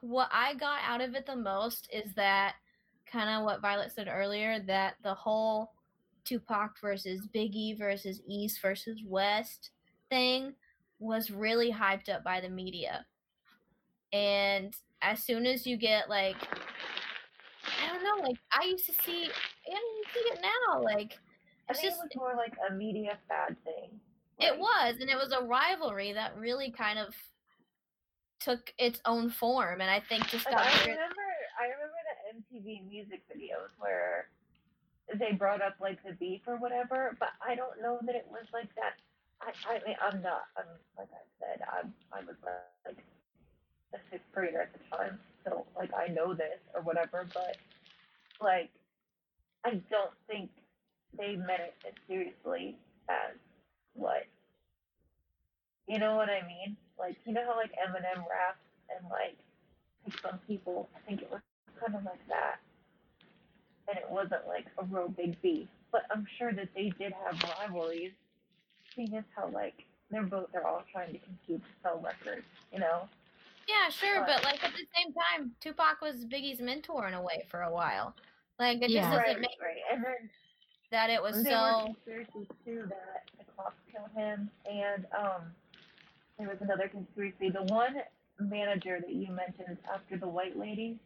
[0.00, 2.54] what I got out of it the most is that
[3.10, 5.72] kind of what Violet said earlier that the whole
[6.24, 9.70] Tupac versus Biggie versus East versus West
[10.10, 10.54] thing
[10.98, 13.04] was really hyped up by the media.
[14.12, 16.36] And as soon as you get like
[17.82, 19.32] I don't know, like I used to see and
[19.74, 21.18] you see it now, like
[21.68, 24.00] it's think just it was more like a media fad thing.
[24.38, 27.14] it was, and it was a rivalry that really kind of
[28.40, 31.26] took its own form, and I think just got I remember,
[31.58, 34.28] I remember the MTV music videos where
[35.14, 38.44] they brought up like the beef or whatever, but I don't know that it was
[38.52, 38.94] like that.
[39.40, 40.44] I, I mean, I'm not.
[40.56, 40.64] I'm
[40.96, 42.36] like I said, I'm, I was
[42.86, 42.98] like
[43.94, 47.56] a sixth grader at the time, so like I know this or whatever, but
[48.40, 48.70] like
[49.64, 50.50] I don't think
[51.18, 52.76] they meant it as seriously
[53.08, 53.36] as
[53.94, 54.24] what.
[55.86, 56.76] You know what I mean?
[56.98, 59.36] Like you know how like Eminem raps and like
[60.04, 60.88] picks on people.
[60.96, 61.40] I think it was
[61.80, 62.56] kind of like that,
[63.88, 65.68] and it wasn't like a real big beef.
[65.92, 68.12] But I'm sure that they did have rivalries.
[68.94, 72.80] Seeing as how like they're both they're all trying to compete to sell records, you
[72.80, 73.08] know.
[73.68, 77.22] Yeah, sure, But- but like at the same time, Tupac was Biggie's mentor in a
[77.22, 78.14] way for a while.
[78.58, 79.02] Like it Yeah.
[79.02, 79.82] just doesn't right, make right.
[79.92, 80.30] And then
[80.90, 81.84] that it was there were so.
[81.86, 85.42] conspiracies too that the cops killed him, and um,
[86.38, 87.50] there was another conspiracy.
[87.50, 87.96] The one
[88.38, 90.98] manager that you mentioned after the white lady,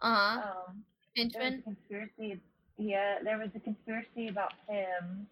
[0.00, 0.42] Uh huh.
[0.68, 0.84] um,
[1.32, 2.40] there was a conspiracy.
[2.78, 5.26] Yeah, there was a conspiracy about him,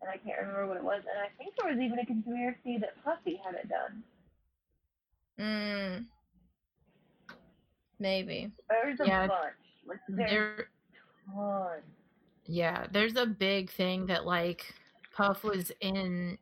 [0.00, 1.02] and I can't remember what it was.
[1.08, 4.02] And I think there was even a conspiracy that Puffy had it done.
[5.38, 6.06] Mm.
[7.98, 8.52] Maybe.
[8.68, 9.54] There's a Yeah, bunch.
[9.86, 10.68] Like there's There,
[11.26, 11.82] tons.
[12.46, 14.74] Yeah, there's a big thing that like
[15.14, 16.38] Puff was in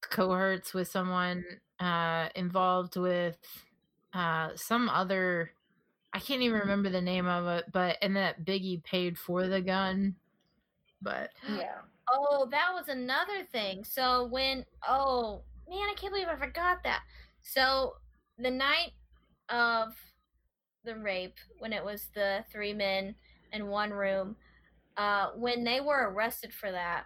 [0.00, 1.44] cohorts with someone
[1.80, 3.36] uh involved with
[4.12, 5.52] uh some other
[6.12, 9.60] I can't even remember the name of it, but and that Biggie paid for the
[9.60, 10.14] gun.
[11.02, 11.78] But Yeah.
[12.12, 13.84] Oh, that was another thing.
[13.84, 17.02] So when oh man, I can't believe I forgot that.
[17.42, 17.94] So
[18.38, 18.92] the night
[19.48, 19.94] of
[20.84, 23.14] the rape, when it was the three men
[23.52, 24.36] in one room,
[24.96, 27.04] uh, when they were arrested for that,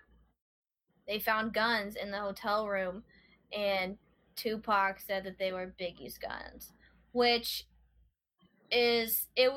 [1.06, 3.02] they found guns in the hotel room,
[3.56, 3.96] and
[4.36, 6.72] Tupac said that they were Biggie's guns,
[7.12, 7.66] which
[8.70, 9.50] is it.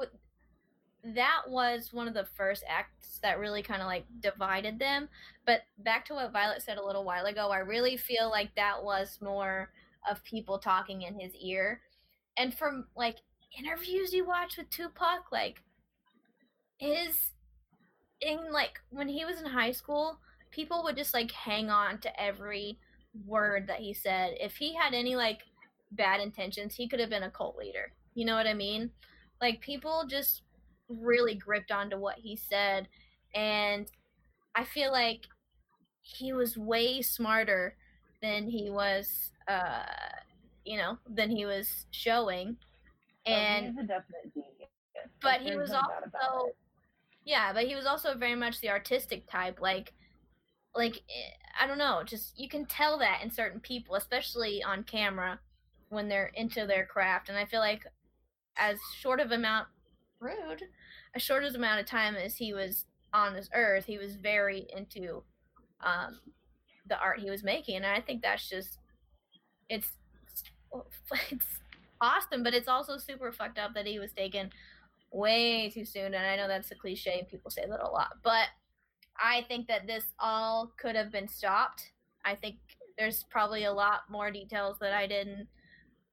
[1.03, 5.09] That was one of the first acts that really kind of like divided them.
[5.45, 8.83] But back to what Violet said a little while ago, I really feel like that
[8.83, 9.71] was more
[10.09, 11.81] of people talking in his ear.
[12.37, 13.17] And from like
[13.57, 15.61] interviews you watch with Tupac, like
[16.77, 17.31] his
[18.21, 20.19] in like when he was in high school,
[20.51, 22.77] people would just like hang on to every
[23.25, 24.35] word that he said.
[24.39, 25.41] If he had any like
[25.91, 27.91] bad intentions, he could have been a cult leader.
[28.13, 28.91] You know what I mean?
[29.41, 30.43] Like people just
[30.89, 32.87] really gripped onto what he said
[33.33, 33.89] and
[34.55, 35.21] I feel like
[36.01, 37.75] he was way smarter
[38.21, 39.83] than he was uh
[40.65, 42.57] you know, than he was showing.
[43.27, 44.69] Oh, And he's a definite genius.
[45.21, 46.51] but he was no also.
[47.25, 49.93] Yeah but he was also very much the artistic type like
[50.75, 54.83] like eh, i don't know just you can tell that in certain people especially on
[54.83, 55.39] camera
[55.89, 57.85] when they're into their craft and i feel like
[58.57, 59.67] as short of amount
[60.19, 60.63] rude
[61.15, 64.67] as short as amount of time as he was on this earth he was very
[64.75, 65.23] into
[65.83, 66.19] um
[66.87, 68.79] the art he was making and i think that's just
[69.69, 69.93] it's
[71.11, 71.45] it's
[72.01, 74.49] awesome but it's also super fucked up that he was taken
[75.11, 78.13] way too soon and i know that's a cliche and people say that a lot
[78.23, 78.47] but
[79.17, 81.91] i think that this all could have been stopped.
[82.23, 82.55] I think
[82.97, 85.47] there's probably a lot more details that i didn't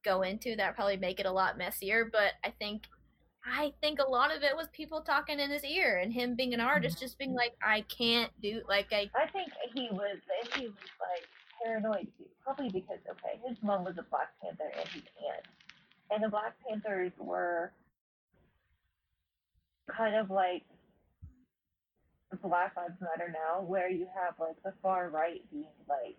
[0.04, 2.84] go into that probably make it a lot messier but i think
[3.44, 6.54] i think a lot of it was people talking in his ear and him being
[6.54, 10.18] an artist just being like i can't do like i I think he was
[10.56, 11.26] he was like
[11.62, 12.08] paranoid
[12.48, 15.44] probably because okay, his mom was a Black Panther and his aunt,
[16.10, 17.72] and the Black Panthers were
[19.96, 20.64] kind of like
[22.42, 26.16] Black Lives Matter now, where you have like the far right being like,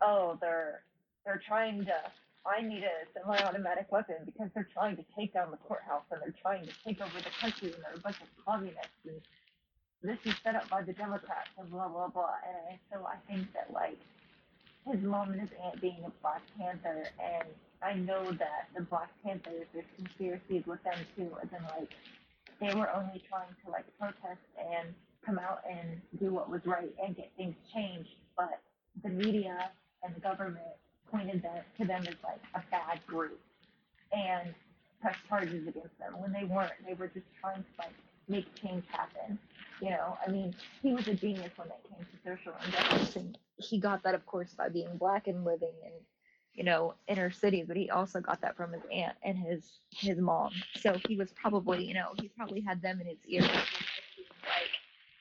[0.00, 0.82] oh, they're
[1.24, 1.94] they're trying to
[2.46, 6.34] I need a semi-automatic weapon because they're trying to take down the courthouse and they're
[6.42, 9.20] trying to take over the country and they're a bunch of communists and
[10.02, 12.36] this is set up by the Democrats and blah blah blah.
[12.68, 13.98] And so I think that like
[14.86, 17.48] his mom and his aunt being a Black Panther, and
[17.82, 21.90] I know that the Black Panthers, there's conspiracies with them too, as in like
[22.64, 24.94] they were only trying to like protest and
[25.24, 28.60] come out and do what was right and get things changed, but
[29.02, 29.70] the media
[30.02, 30.64] and the government
[31.10, 33.40] pointed that to them as like a bad group
[34.12, 34.54] and
[35.00, 36.72] pressed charges against them when they weren't.
[36.86, 37.92] They were just trying to like
[38.28, 39.38] make change happen.
[39.80, 43.78] You know, I mean, he was a genius when it came to social injustice, he
[43.78, 45.92] got that, of course, by being black and living in,
[46.54, 47.66] you know, inner cities.
[47.68, 50.52] But he also got that from his aunt and his his mom.
[50.76, 53.42] So he was probably, you know, he probably had them in his ear,
[54.44, 54.70] like,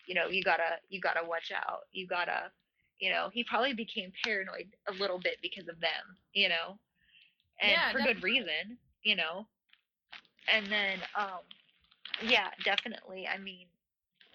[0.08, 1.82] you know, you gotta you gotta watch out.
[1.92, 2.52] You gotta,
[3.00, 6.18] you know, he probably became paranoid a little bit because of them.
[6.34, 6.78] You know,
[7.62, 8.78] and Yeah, for good reason.
[9.04, 9.48] You know,
[10.52, 11.42] and then um
[12.24, 13.28] yeah, definitely.
[13.28, 13.68] I mean,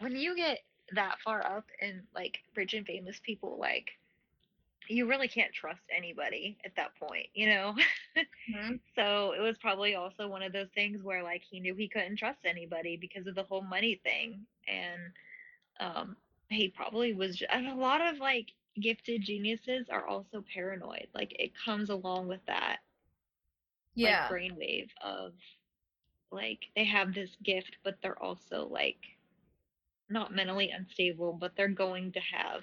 [0.01, 0.59] when you get
[0.94, 3.90] that far up and like rich and famous people, like
[4.89, 7.74] you really can't trust anybody at that point, you know?
[8.49, 8.80] Mhm.
[8.97, 12.16] so it was probably also one of those things where like he knew he couldn't
[12.18, 14.47] trust anybody because of the whole money thing.
[14.68, 15.12] And
[15.80, 16.16] um
[16.51, 18.49] he probably was ju- and a lot of like
[18.80, 21.09] gifted geniuses are also paranoid.
[21.14, 22.78] Like it comes along with that
[23.95, 24.03] Yeah.
[24.03, 25.34] like brainwave of
[26.30, 28.99] like they have this gift but they're also like
[30.09, 32.62] not mentally unstable but they're going to have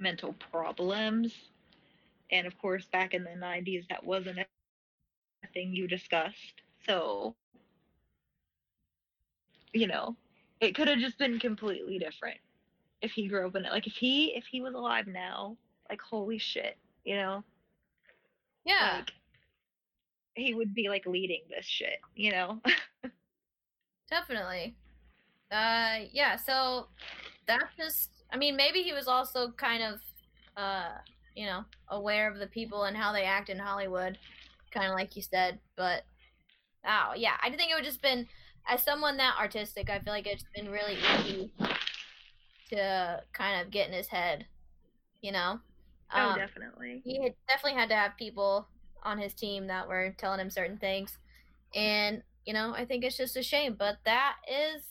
[0.00, 1.34] mental problems
[2.30, 4.46] and of course back in the 90s that wasn't a
[5.52, 7.34] thing you discussed so
[9.72, 10.16] you know
[10.60, 12.38] it could have just been completely different
[13.02, 15.56] if he grew up in it like if he if he was alive now
[15.88, 17.42] like holy shit you know
[18.64, 18.96] yeah.
[18.98, 19.12] like
[20.34, 22.60] he would be like leading this shit, you know?
[24.10, 24.74] Definitely.
[25.50, 26.88] Uh yeah, so
[27.46, 30.00] that just I mean maybe he was also kind of
[30.56, 30.90] uh
[31.36, 34.18] you know, aware of the people and how they act in Hollywood,
[34.72, 36.02] kind of like you said, but
[36.86, 38.26] oh, yeah, I think it would just been
[38.68, 41.52] as someone that artistic, I feel like it's been really easy
[42.70, 44.46] to kind of get in his head,
[45.22, 45.60] you know.
[46.14, 47.02] oh, Um, definitely.
[47.04, 48.68] he had definitely had to have people
[49.04, 51.16] on his team that were telling him certain things
[51.74, 54.82] and you know i think it's just a shame but that is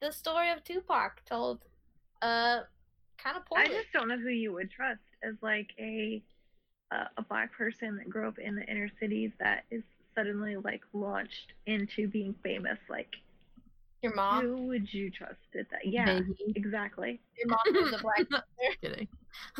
[0.00, 1.60] the story of tupac told
[2.22, 2.60] uh
[3.22, 6.22] kind of I just don't know who you would trust as like a
[6.90, 9.82] uh, a black person that grew up in the inner cities that is
[10.14, 12.78] suddenly like launched into being famous.
[12.90, 13.08] Like,
[14.02, 15.86] your mom who would you trust at that?
[15.86, 16.54] Yeah, Biggie.
[16.56, 17.20] exactly.
[17.38, 18.44] your mom was a black
[18.82, 19.08] Kidding.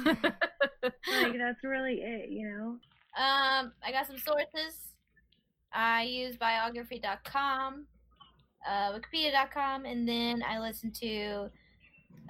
[0.04, 0.22] Like
[1.38, 2.78] that's really it, you know?
[3.14, 4.94] um i got some sources
[5.74, 7.84] i use biography.com
[8.66, 11.50] uh wikipedia.com and then i listen to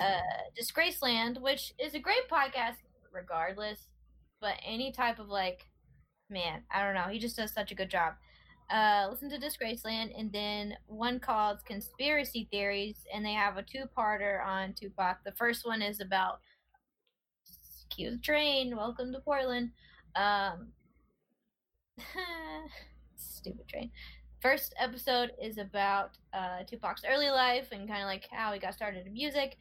[0.03, 0.21] uh
[0.61, 2.77] disgraceland which is a great podcast
[3.13, 3.89] regardless
[4.41, 5.67] but any type of like
[6.31, 8.15] man i don't know he just does such a good job.
[8.71, 14.45] Uh listen to disgraceland and then one called conspiracy theories and they have a two-parter
[14.47, 15.19] on tupac.
[15.25, 16.41] The first one is about
[17.91, 19.71] cue the train welcome to portland.
[20.17, 20.69] Um
[23.17, 23.91] stupid train.
[24.41, 28.75] First episode is about uh tupac's early life and kind of like how he got
[28.75, 29.57] started in music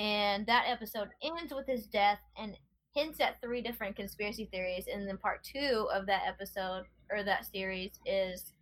[0.00, 2.56] and that episode ends with his death and
[2.94, 4.86] hints at three different conspiracy theories.
[4.90, 8.54] And then part two of that episode or that series is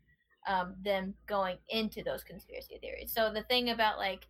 [0.49, 3.13] um, them going into those conspiracy theories.
[3.15, 4.27] So the thing about like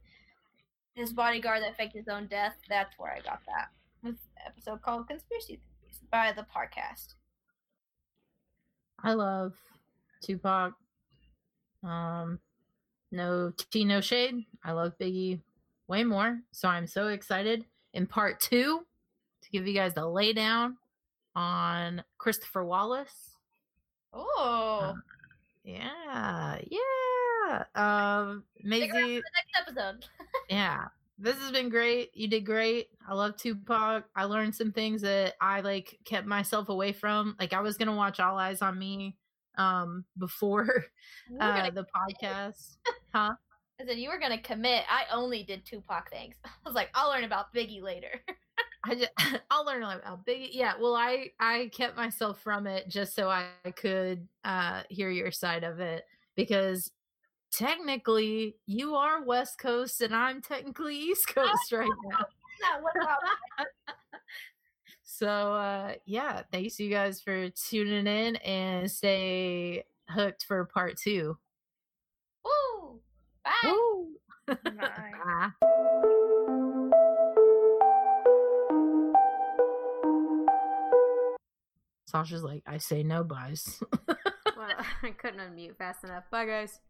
[0.95, 3.69] his bodyguard that faked his own death that's where i got that.
[4.03, 7.15] With episode called conspiracy theories by the podcast.
[9.03, 9.55] I love
[10.23, 10.75] Tupac.
[11.83, 12.39] Um,
[13.11, 14.45] no tea, no shade.
[14.63, 15.41] I love Biggie
[15.89, 16.41] way more.
[16.53, 17.65] So I'm so excited.
[17.95, 18.81] In part two
[19.43, 20.75] to give you guys the laydown
[21.35, 23.33] on Christopher Wallace.
[24.13, 24.95] oh.
[25.65, 27.65] Yeah, yeah.
[27.75, 30.05] Um, Stick around Maisie, the next episode.
[30.49, 30.85] Yeah.
[31.19, 32.11] This has been great.
[32.15, 32.91] You did great.
[33.07, 34.05] I love tupac.
[34.15, 37.35] I learned some things that i like kept myself away from.
[37.41, 39.17] Like i was gonna watch All Eyez on Me
[39.57, 40.85] um before
[41.41, 42.77] uh the podcast.
[43.13, 43.35] Huh
[43.81, 44.85] I said you were gonna commit.
[44.91, 46.35] I only did Tupac things.
[46.45, 48.21] I was like, I'll learn about Biggie later.
[48.85, 49.11] i just
[49.51, 53.49] i'll learn about big yeah well i i kept myself from it just so i
[53.75, 56.05] could uh hear your side of it
[56.37, 56.93] because
[57.53, 62.19] technically you are west coast and i'm technically east coast right now
[62.63, 63.19] Not what about-
[65.03, 71.37] So uh yeah, thanks you guys for tuning in and stay hooked for part two.
[72.45, 72.88] Woo!
[73.63, 73.73] Bye.
[74.47, 74.57] Bye.
[74.77, 75.51] Bye.
[82.09, 83.83] Sasha's like, I say no buys.
[84.09, 84.73] well,
[85.03, 86.25] I couldn't unmute fast enough.
[86.31, 86.81] Bye, guys.